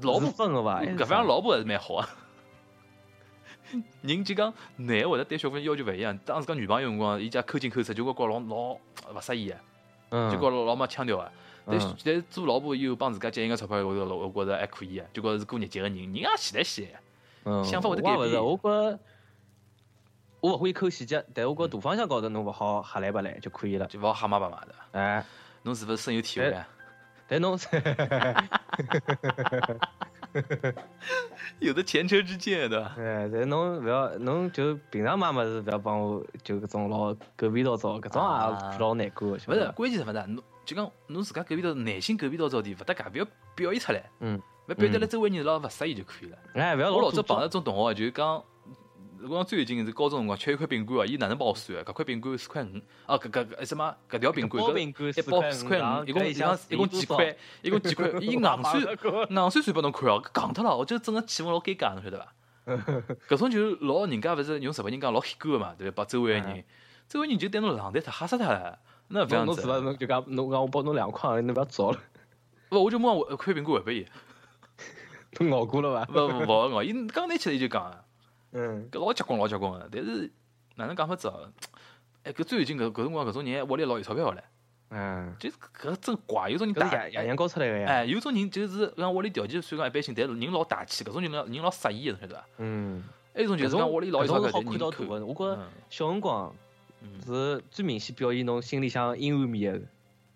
[0.00, 0.82] 老婆分个伐？
[0.82, 2.08] 搿方老婆还是蛮好啊。
[4.02, 6.18] 人就讲男会得对小姑娘要求勿一样。
[6.24, 8.56] 当时讲女朋友辰光，伊家抠进抠出，就觉觉老老
[9.14, 9.56] 勿适意个，
[10.10, 11.32] 就觉老老没腔调个。
[11.66, 16.88] 但但做老婆以后帮自家节省个钞票，我觉我觉着还可以个，就觉着是过日节个人，人也现来现。
[17.64, 18.18] 想法会得改变。
[18.18, 18.98] 我觉。
[20.40, 24.74] 我勿会抠细节，但我觉大方向高头侬勿好瞎来白来就可以了，就勿好瞎买白买的。
[24.92, 25.24] 哎，
[25.62, 26.68] 侬是勿是深有体会啊？
[27.26, 27.58] 但侬，
[31.60, 32.94] 有的前车之鉴对伐？
[32.98, 39.28] 哎，但侬勿要，侬就平常买物事勿要帮我就搿种老狗屁倒灶，搿种也老难过。
[39.30, 40.26] 勿是，关键是勿是？
[40.26, 44.02] 侬就讲侬自家狗屁叨内心狗屁倒灶的，勿搭界，勿要表现出来。
[44.20, 44.40] 嗯。
[44.68, 46.36] 勿表得来周围人老勿适意就可以了。
[46.54, 48.42] 哎，勿要我老早碰到种同学就讲。
[49.22, 51.92] 我讲最近是高中辰光，吃一块饼干哦，伊哪能帮我算个？
[51.92, 52.66] 搿块饼干四块五，
[53.06, 53.94] 哦，搿搿什么？
[54.10, 57.36] 搿条饼干搿一包四块五，一共一共一共几块？
[57.62, 58.08] 一共几块？
[58.20, 58.80] 伊硬算
[59.30, 62.32] 硬算算拨侬看哦，搿戆脱了，我就整个气氛老尴尬，侬晓得伐？
[63.28, 65.94] 搿种就老人家勿是用日本人讲老黑狗个嘛，对伐？
[65.96, 66.64] 把周围个人，
[67.08, 68.78] 周围人就对侬冷淡脱，吓死脱了。
[69.08, 69.46] 那勿样子。
[69.46, 69.78] 侬是伐？
[69.78, 71.98] 侬就讲侬讲我包侬两块，侬勿要找了。
[72.70, 74.06] 勿，我就问我块饼干还拨伊。
[75.38, 76.12] 侬熬过了伐？
[76.14, 78.04] 勿勿勿熬，伊刚拿起来伊就讲。
[78.58, 80.32] 嗯，搿老结棍老结棍个，但是
[80.76, 81.52] 哪能讲法子哦？
[82.22, 84.38] 哎，搿最近搿搿辰光搿种人屋里老有钞票唻。
[84.88, 87.86] 嗯，就是搿真怪，有种人大样样搞出来个呀。
[87.86, 92.46] 哎，有种人就是讲屋里条件虽然讲一般性，但是人老大气，搿种人老人老色一个，晓得伐？
[92.58, 93.04] 嗯。
[93.34, 95.26] 还有种就是讲屋里老有钞票，好看到大个。
[95.26, 96.54] 我觉着小辰光
[97.26, 99.86] 是最明显表现侬心里向阴暗面个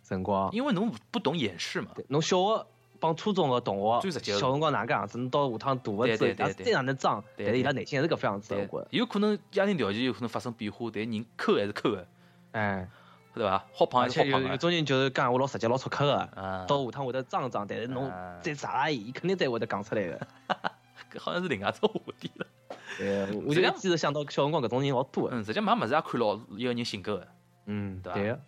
[0.03, 0.53] 辰光。
[0.53, 1.93] 因为侬不懂掩饰嘛。
[2.09, 2.67] 侬小学。
[3.01, 5.19] 帮初中个同学，小辰光哪个样子？
[5.19, 7.25] 侬到下趟大个之后，他再哪能装？
[7.37, 8.69] 但是伊拉内心还是搿副样子。
[8.91, 12.07] 有可能家庭条件有可能发生变化，但人抠还是抠个。
[12.53, 12.87] 哎，
[13.35, 13.65] 对伐？
[13.73, 20.27] 好胖还是好胖有有种人就是讲话老直接老粗口个，到下趟会得装装，但是侬再啥伊肯定再会得讲出来个。
[21.11, 22.47] 搿好像是另外只话题了。
[22.99, 25.29] 对，我就记得想到小辰光搿种人老多。
[25.33, 27.29] 嗯，实际买物事也看牢一个人性格个。
[27.67, 28.39] 嗯，对伐？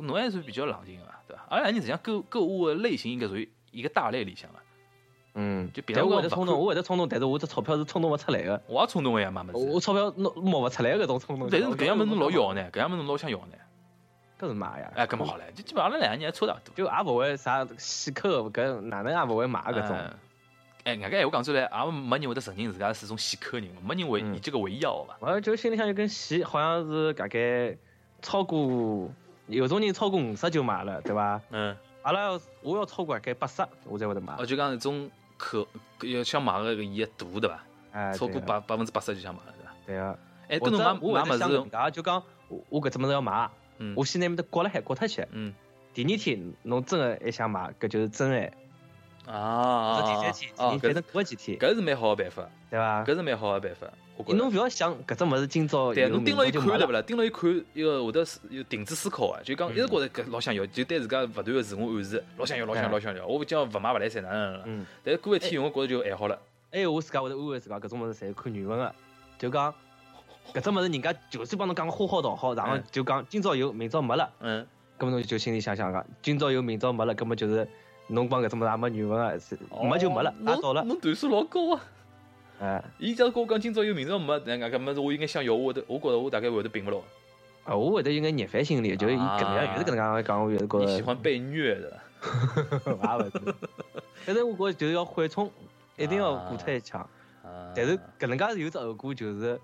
[0.00, 1.44] 侬还算比较冷静个嘛，对伐？
[1.50, 3.48] 而且你实际上购购物个类型应该属于。
[3.72, 4.58] 一个大类里向了，
[5.34, 8.62] 嗯，就别我会得冲动，我会得冲动，但是我这钞票是冲动勿出来个。
[8.66, 9.58] 我也冲动个呀，妈么子。
[9.58, 11.48] 我钞票弄摸勿出来搿种冲动。
[11.50, 13.54] 但是搿样物事侬老要呢，搿样物事侬老想要呢。
[14.38, 14.92] 搿是买呀。
[14.94, 16.74] 哎，搿么好唻，就基本上拉两个人差大多。
[16.74, 19.96] 就也勿会啥细抠，搿哪能也勿会买搿种。
[20.84, 25.14] 哎，搿个闲话讲出来，也没人会得承认自家是种细抠人，没人会以这个为要嘛。
[25.20, 27.74] 我就心里向有根线，好像是大概
[28.20, 29.08] 超过
[29.46, 31.40] 有种人超过五十就买了，对伐？
[31.50, 31.74] 嗯。
[32.02, 34.34] 阿拉要我要超过该八十，我才会得买。
[34.38, 35.66] 哦，就讲那种可
[36.02, 37.64] 要想买个个伊个度对伐？
[37.92, 39.72] 哎，超过百百分之八十就想买了对伐？
[39.86, 40.18] 对啊。
[40.48, 40.92] 哎，跟侬买
[41.24, 43.48] 买物事，啊，就讲我我搿只物事要买，
[43.96, 45.26] 我先拿面搭刮了海刮脱去。
[45.30, 45.54] 嗯。
[45.94, 48.52] 第二天侬真个还想买，搿就是真爱。
[49.26, 49.96] 啊。
[49.96, 51.58] 是第三天，哦，反正过几天。
[51.58, 53.04] 搿是蛮好个办法，对伐？
[53.04, 53.86] 搿是蛮好个办法。
[54.28, 57.02] 侬勿要想搿只物事今朝，对，侬盯牢伊看对勿啦？
[57.02, 63.26] 盯牢伊看，伊个会得有停止思考啊，就讲一直觉着搿老想要，就对自家勿断个自我暗示，老想要，老想要，老想要。
[63.26, 64.62] 我讲勿买勿来三，哪能了？
[64.66, 64.86] 嗯。
[65.02, 66.38] 但是过一天用，我觉着就还好了。
[66.70, 68.94] 还有我自家会得安慰自家，搿种物事侪是看缘分个，
[69.38, 69.74] 就讲
[70.54, 74.30] 搿只物事人家就算帮侬讲个花好道好，然后就讲今朝有，明朝没了。
[74.40, 74.66] 嗯。
[74.98, 77.66] 搿么侬就心里想想个，今朝有，明朝没了，搿么就是
[78.06, 80.84] 侬帮搿只物事也没缘分个，没就没了，拉倒了。
[80.84, 81.80] 侬段数老高啊！
[82.62, 86.98] 哎，伊假如跟我讲今朝有明朝没，那搿么子我应该想要，我得我觉着我大概会得并勿牢。
[87.64, 90.86] 啊，我会得有眼逆反心理，就是伊搿能样，越是搿能介讲，我越是觉着。
[90.86, 92.00] 你喜欢被虐的？
[93.00, 93.54] 哈勿是。
[94.24, 95.50] 但是我觉着就是要缓冲，
[95.96, 97.04] 一定要过脱一枪。
[97.74, 99.60] 但是搿能介是有只后果，就是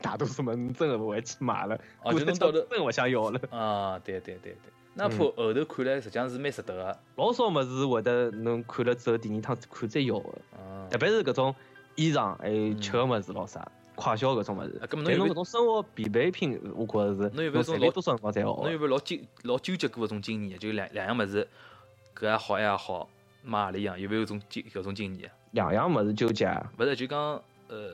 [0.00, 1.78] 大多数人真的勿会去买了。
[2.02, 3.38] 哦，就侬到头真勿想要了。
[3.50, 4.72] 啊，对对对对。
[4.94, 6.98] 哪怕后头看来，实际上是蛮值得个。
[7.16, 10.30] 老少物事会得侬看了之后，第二趟看再要个。
[10.88, 11.54] 特别是搿种。
[11.98, 14.80] 衣裳还有吃个物事咾啥，快消搿种物事。
[14.88, 17.34] 但侬搿种生活必备品，我觉着是。
[17.34, 18.46] 侬有没有种老多少辰光才学？
[18.46, 20.56] 侬有没有老纠老纠结过搿种经验？
[20.60, 21.48] 就两两样物事，
[22.16, 23.08] 搿也好，埃也好，
[23.42, 23.98] 买何里样？
[23.98, 25.28] 有没有种经搿种经验？
[25.50, 26.46] 两样物事纠结？
[26.78, 27.18] 勿是，就讲
[27.66, 27.90] 呃，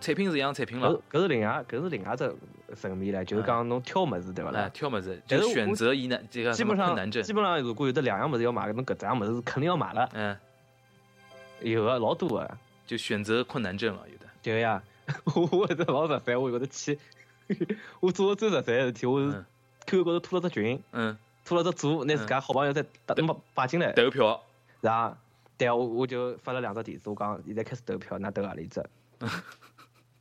[0.00, 1.02] 产品是一样产品了。
[1.10, 2.32] 搿是另外搿是另外只
[2.76, 4.70] 层面唻，就是讲侬挑物事对勿啦？
[4.72, 7.10] 挑物事，就选择疑难这个基本上。
[7.10, 10.08] 基本上如果有得两样物事要买，侬搿只样物事是肯定要买了。
[10.14, 10.36] 嗯。
[11.62, 14.26] 有啊老多个，就选择困难症了，有的。
[14.42, 14.82] 对呀，
[15.52, 16.98] 我 这老实在，我有得去，
[18.00, 19.44] 我做的最实在的事体，我是
[19.86, 24.42] QQ 高头拖了只群，嗯，拖了只组，拿自家好朋友再打把发进来投票，
[24.80, 25.16] 然后，
[25.56, 28.82] 对啊，我我就发了两只地址，我讲现在开始投票，那投阿里只？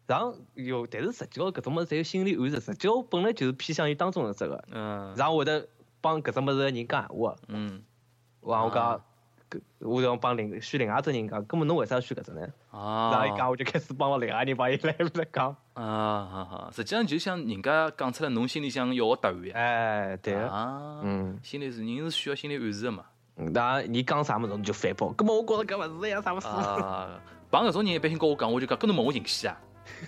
[0.05, 5.67] 然后有，但是实际高搿种物事侪有心理暗示，实际我本来就是偏向于当中的这个，嗯，然后会得
[6.01, 7.81] 帮搿种物事的人讲闲话，嗯，
[8.41, 9.01] 然后我讲。
[9.79, 12.47] 我就帮另选另外只人讲，根本侬为啥要选搿只呢？
[12.71, 13.11] 啊！
[13.11, 15.55] 然后一讲我就开始帮了另外人帮伊来来讲。
[15.73, 19.51] 啊，好好，实际上就像人家讲出来，侬心里想要个答案。
[19.53, 23.05] 哎，对啊，嗯，心里是人是需要心理暗示的嘛。
[23.35, 26.47] 那你讲啥么子你就反驳，根本我觉着搿勿是一样啥物事。
[26.47, 29.57] 啊，帮搿种人一般性跟我讲，我就讲，搿侬问我情绪啊，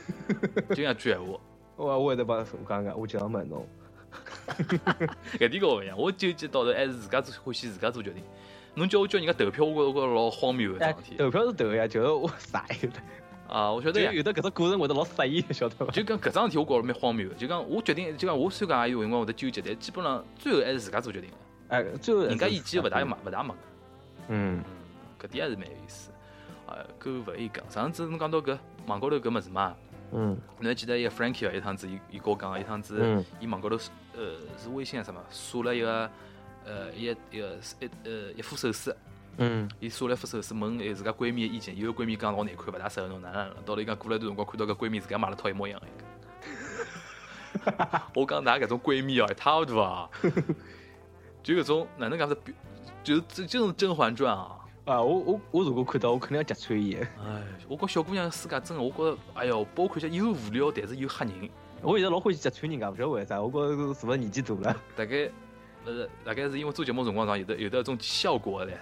[0.76, 1.40] 就样句闲话。
[1.76, 3.66] 我我会得帮我讲讲，我就要问侬。
[5.40, 8.22] 搿点跟我一样，我纠结到头还是自家做，欢喜自家做决定。
[8.76, 11.16] 侬叫我叫人家投票，我觉着老荒谬个事体。
[11.18, 13.00] 投票是投呀，就是我傻有的。
[13.48, 15.92] 啊，我晓得有的搿只过程会得老适意，晓得伐？
[15.92, 17.36] 就讲搿桩事体，我觉着蛮荒谬个。
[17.36, 21.36] 就讲我决定，就讲我虽然讲也有辰光会得纠结，但基本上最后还是自家做决定个。
[21.70, 23.56] 哎，最后人家意见勿大勿大嘛。
[24.30, 24.64] 嗯，
[25.22, 26.10] 搿点还是蛮有意思。
[26.66, 27.64] 啊，搿勿一讲。
[27.70, 28.58] 上次侬讲到搿
[28.88, 29.76] 网高头搿物事嘛？
[30.14, 30.36] 嗯。
[30.60, 31.54] 侬还记得一个 Frankie 啊？
[31.54, 33.76] 一趟子伊伊跟我讲，一趟子伊网高头
[34.16, 36.10] 呃是微信还是什么，锁了一个
[36.66, 38.96] 呃一一个一呃一副首饰。
[39.38, 43.52] 嗯，伊刷了副首饰，问自家闺蜜的意见，有个闺蜜讲老难看，勿大适合侬，哪能？
[43.66, 45.88] 到了伊讲过了一段辰光，看到个闺蜜自家买了套一模一样的。
[48.14, 50.08] 我讲㑚搿种闺蜜哦，一塌糊涂啊！
[51.42, 52.38] 就搿种哪能讲是，
[53.04, 54.60] 就是这这种《甄嬛传》啊！
[54.86, 56.96] 啊，我我我如果看到，我肯定要揭穿伊。
[56.96, 57.08] 哎，
[57.68, 61.50] 我觉小姑娘世界真的，我觉着，哎哟，包括又无聊，但是又吓人。
[61.82, 63.42] 我现在老欢喜揭穿人家，勿晓得为啥？
[63.42, 64.78] 我觉着是勿是年纪大了？
[64.96, 65.30] 大概
[65.86, 68.78] 呃，大概是因为做节目辰光上有的有的种效果嘞。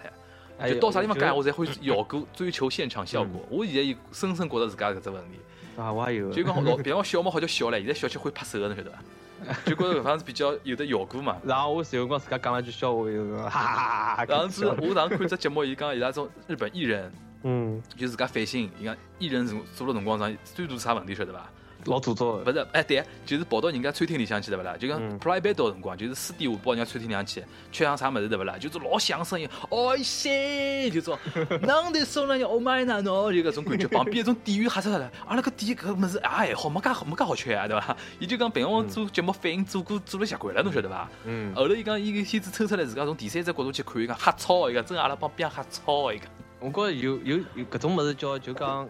[0.68, 3.41] 就到啥地方干，我才会效果，追求现场效果。
[3.49, 5.39] 我现在有深深觉着自家搿只问题。
[5.76, 6.32] 啊，我也有。
[6.32, 8.99] 就讲老，比方小猫好叫小唻，现在小七会拍手的，侬晓得伐？
[9.66, 11.38] 就觉着搿方是比较有的效果嘛。
[11.43, 14.26] 然后我有辰光自家讲了句笑话，有个 哈哈哈。
[14.28, 21.49] 当时我当时看只节目，伊讲伊拉种日本艺人，嗯，就自家反省，伊讲艺人做做了辰光上，最多是啥问题，晓得伐？
[21.86, 24.76] 老做作，不是，哎，对，就是跑到人家餐厅里向去，对不啦？
[24.78, 28.58] 就讲 private 到辰光，就是私底下跑人家餐厅里向去，吃上啥么子，对不啦？
[28.60, 31.18] 就是老响声音，哦塞，就说，
[31.62, 37.96] 哪得送了你 Oh my God，就搿种感觉，旁边一种店员吓死了，阿拉搿店搿么子也还好，没介好，没介好吃啊，对伐？
[38.20, 41.10] 伊就讲平常做节目反应做过做了习惯了，侬晓得伐？
[41.26, 41.54] 嗯。
[41.56, 46.28] 后头伊讲伊个先子抽出来自家从第三只角度去看，伊讲瞎操，伊讲真阿拉帮边瞎操，伊讲。
[46.60, 48.88] 我觉着有有有搿种物事叫就讲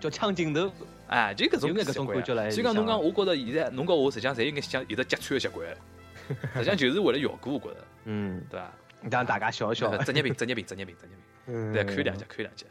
[0.00, 0.70] 叫抢镜头。
[1.12, 2.50] 哎，就搿种搿种感觉了。
[2.50, 5.66] 所以讲，侬讲，我觉着现在侬跟我实际上侪应该想有得揭穿的习惯，
[6.54, 8.72] 实际上就是为了效果，我觉着，嗯，对伐？
[9.10, 9.94] 让大家笑笑。
[10.04, 11.12] 职业病，职业病，职业病，职业
[11.44, 11.72] 病。
[11.72, 12.64] 对，看两集，看两集。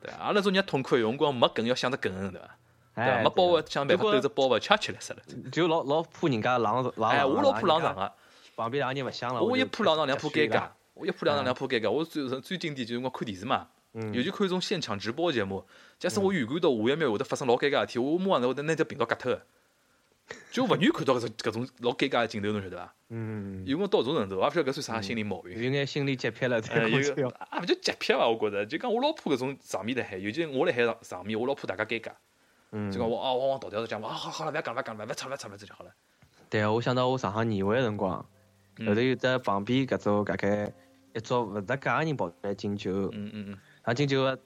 [0.00, 2.56] 对，阿拉种人痛苦，有辰光没梗要想着梗，对伐？
[2.96, 5.18] 对，没包袱，想办法兜着包袱吃吃来死了。
[5.50, 7.10] 就老老怕人家冷冷。
[7.10, 8.12] 哎，我老怕冷场个。
[8.56, 9.42] 旁边两个人勿想了。
[9.42, 10.68] 我一怕冷场，两怕尴尬。
[10.94, 11.90] 我一怕冷场，两怕尴尬。
[11.90, 13.66] 我最最经典就是我看电视嘛。
[14.12, 15.64] 尤其看一种现场直播节目，
[15.98, 19.40] 假使我预感到下一秒会得发生老尴尬事体，我马上会得拿条频道割脱，
[20.50, 22.94] 就勿愿意看到搿种搿种老尴尬的镜头，侬晓得伐？
[23.10, 23.64] 嗯。
[23.64, 25.52] 有辰光到搿种程度，我勿晓得搿算啥心理毛病。
[25.52, 27.12] 有眼心理洁癖了，才过去。
[27.22, 28.28] 啊，勿叫洁癖伐？
[28.28, 32.10] 我觉着，就讲我老怕搿种场面辣海，尤其我辣海场场面，我老怕大家尴尬。
[32.72, 32.90] 嗯。
[32.90, 35.90] 就讲我啊，往往倒掉头讲，啊，好好了，勿要讲了，勿要讲了，勿要吵了，勿要吵了，这就好了。
[36.50, 38.16] 对啊，我想到我上趟年会个辰光，
[38.84, 40.72] 后头有得旁边搿种大概
[41.14, 43.08] 一桌勿搭界个人跑来敬酒。
[43.12, 43.58] 嗯嗯嗯。
[43.84, 44.38] 啊，敬酒个。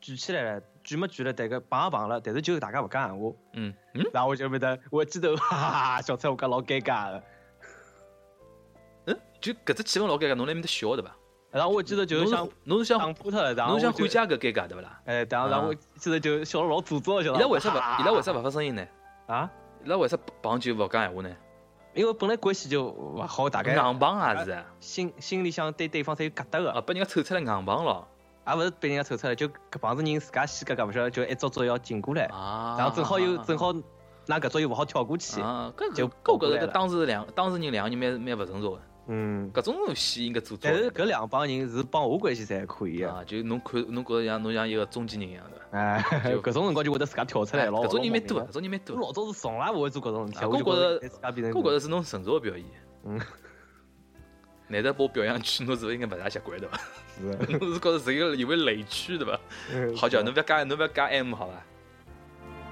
[0.00, 3.32] 举起来了，举没举了，但个碰也碰了，但是就大家勿讲闲话。
[3.52, 7.22] 嗯嗯，然后我就没得，我记得 哈哈哈，小蔡我讲老尴尬的。
[9.06, 11.14] 嗯，就搿只气氛老尴尬，侬辣面搭笑对伐？
[11.52, 15.00] 然后我记得就是想，侬是想打破他，然后侬想缓解搿尴尬对勿啦？
[15.04, 17.40] 哎，然后然后我记得就笑了老做作，晓得伐？
[17.40, 18.02] 伊拉为啥勿？
[18.02, 18.84] 伊拉为啥勿发声音呢？
[19.28, 19.48] 啊？
[19.84, 21.30] 伊拉为啥碰就勿讲闲话呢？
[21.94, 24.64] 因为本来关系就勿好，大概硬碰也是。
[24.80, 26.72] 心心里向对对方侪有疙瘩个。
[26.72, 28.08] 啊，把人家凑出来硬碰了。
[28.46, 32.26] 也勿是被人家抽出来，就搿帮子人自家先搿搿勿晓得，就一桌桌要进过来，
[32.78, 33.72] 然后正好又正好，
[34.26, 35.40] 那搿桌又勿好跳过去，
[35.94, 38.80] 就我觉着当时两当事人两个人蛮蛮勿成熟个。
[39.08, 40.70] 嗯，搿种戏应该做做。
[40.70, 45.76] 但是搿两帮人是帮我关系才可以啊，就侬看侬觉着像侬像一个中间人一样的。
[45.76, 47.84] 哎，就 搿种辰光就会得自家跳出来咯。
[47.84, 48.96] 搿种人蛮多，搿种人蛮多。
[48.96, 50.46] 老早是从来勿会做搿种事体。
[50.46, 52.64] 我觉着，我觉着是侬成熟的表现。
[53.04, 53.20] 嗯。
[54.72, 56.80] 难得把表扬区，侬是勿应该勿大习惯对伐？
[57.18, 59.38] 是， 侬是觉着是一个有为雷区对伐？
[59.94, 61.54] 好叫侬勿要加，侬勿要加 M 好伐？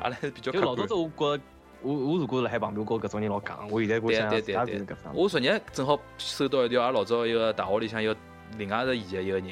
[0.01, 1.43] 阿拉还是比较就老早子，我觉着
[1.83, 3.69] 我我如果辣海旁边，我搿种人老戆。
[3.69, 8.17] 我现在我想对对对对，我昨日正好收到一条阿拉老早一个大学里向一个
[8.57, 9.47] 另外个伊个一个人，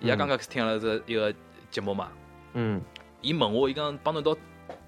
[0.00, 1.34] 伊也刚刚听了这一个
[1.70, 2.08] 节目嘛。
[2.52, 2.80] 嗯。
[3.22, 4.36] 伊问我，伊讲帮侬一道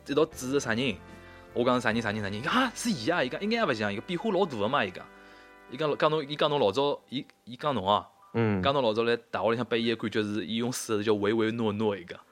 [0.07, 0.95] 一道主持啥人？
[1.55, 2.43] 我讲啥人啥人啥人？
[2.43, 3.25] 啊，是伊啊！
[3.25, 4.85] 伊讲应该也勿像，伊个变化老大个嘛！
[4.85, 5.03] 伊讲，
[5.71, 12.19] 伊讲讲侬，伊讲侬老早，伊伊讲侬啊，嗯，讲侬老早来大学里向拨伊个感觉是，伊用四个字叫唯唯诺诺伊讲。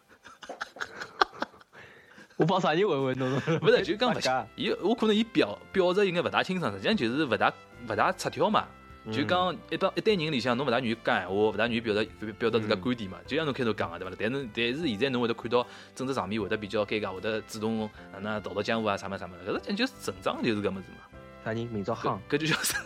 [2.36, 3.40] 我帮啥人唯唯诺诺？
[3.62, 7.52] 勿是，就讲勿像， 伊我可能伊表表述应该勿大清爽，实际上就是勿大
[7.88, 8.66] 勿大出挑嘛。
[9.12, 12.02] 就讲一帮一堆人里向，侬勿大愿意讲闲话，勿大愿意表达
[12.38, 13.18] 表达自家观点嘛。
[13.26, 14.16] 就像侬开头讲个对伐啦？
[14.18, 19.52] 但是但是现在侬会得看到政治场面会得比较尴尬，会得主动哪能逃逃江湖啊啥么啥么的。
[19.60, 21.18] 搿是就是成长就是搿么子嘛。
[21.44, 21.66] 啥人？
[21.66, 22.18] 明朝夯？
[22.30, 22.78] 搿就叫啥？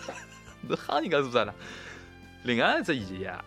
[0.69, 1.55] 侬吓人家做啥啦？
[2.45, 3.45] 另外一只意呀，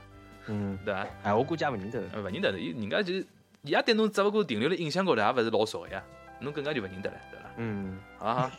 [0.47, 1.07] 嗯，对伐？
[1.23, 2.59] 哎，我估计也勿认得，勿认得的。
[2.59, 3.25] 伊人家就伊
[3.63, 6.03] 也对侬只勿过停留了印象高头，也勿是老熟呀。
[6.39, 7.45] 侬更加就勿认得了，对伐？
[7.57, 8.51] 嗯，啊，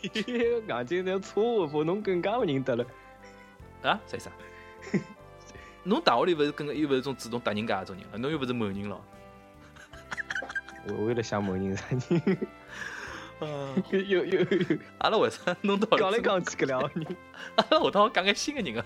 [0.67, 1.83] 眼睛在错误不？
[1.83, 2.85] 侬更加勿认得了。
[3.83, 3.99] 啊？
[4.07, 4.35] 啥意思啊？
[5.83, 9.03] 侬大学里勿是跟个又勿是种主动搭人家那种人了，侬又勿是某人咯。
[10.87, 12.37] 我为了想某人啥人？
[13.89, 14.45] 又又又，
[14.99, 17.05] 阿拉为啥弄到讲来讲去搿两个人？
[17.55, 18.85] 阿拉后头讲个新个人啊？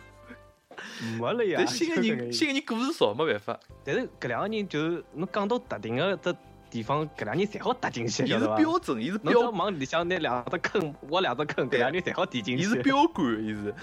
[1.19, 1.65] 没了呀。
[1.65, 3.59] 新个人，新个人故事少，没办法。
[3.83, 6.35] 但是搿两个人就是侬讲到特定个只
[6.69, 9.33] 地方，搿两人侪好搭进去，伊是标准，伊是标。
[9.43, 12.63] 侬往里向拿两只坑，挖两只坑，搿两人侪好填进去。
[12.63, 13.73] 伊是标杆，伊是。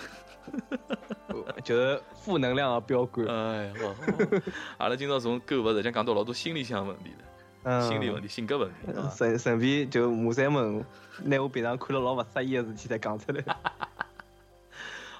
[1.64, 3.24] 就是负能量的标杆。
[3.26, 3.72] 哎，呀，
[4.76, 7.24] 阿拉今朝从购物实际讲到老多心理向问题了，
[7.88, 8.74] 心理问题、性格问题。
[9.16, 10.84] 顺顺便就马三问，
[11.22, 13.42] 拿我平常看了老勿适意的事体再讲出来。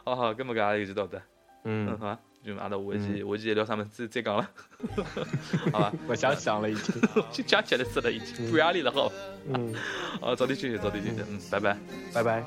[0.04, 1.20] 好好，搿么个也就到这。
[1.64, 4.46] 嗯，好，就阿拉下期下期聊啥么子再讲了。
[5.72, 7.00] 好吧，勿 想想了已经，
[7.32, 9.10] 就讲起来吃了已经，不压力了好。
[9.48, 9.74] 嗯，
[10.20, 11.22] 好，早点休息，早点休息。
[11.26, 11.78] 嗯，拜拜，
[12.12, 12.44] 拜拜。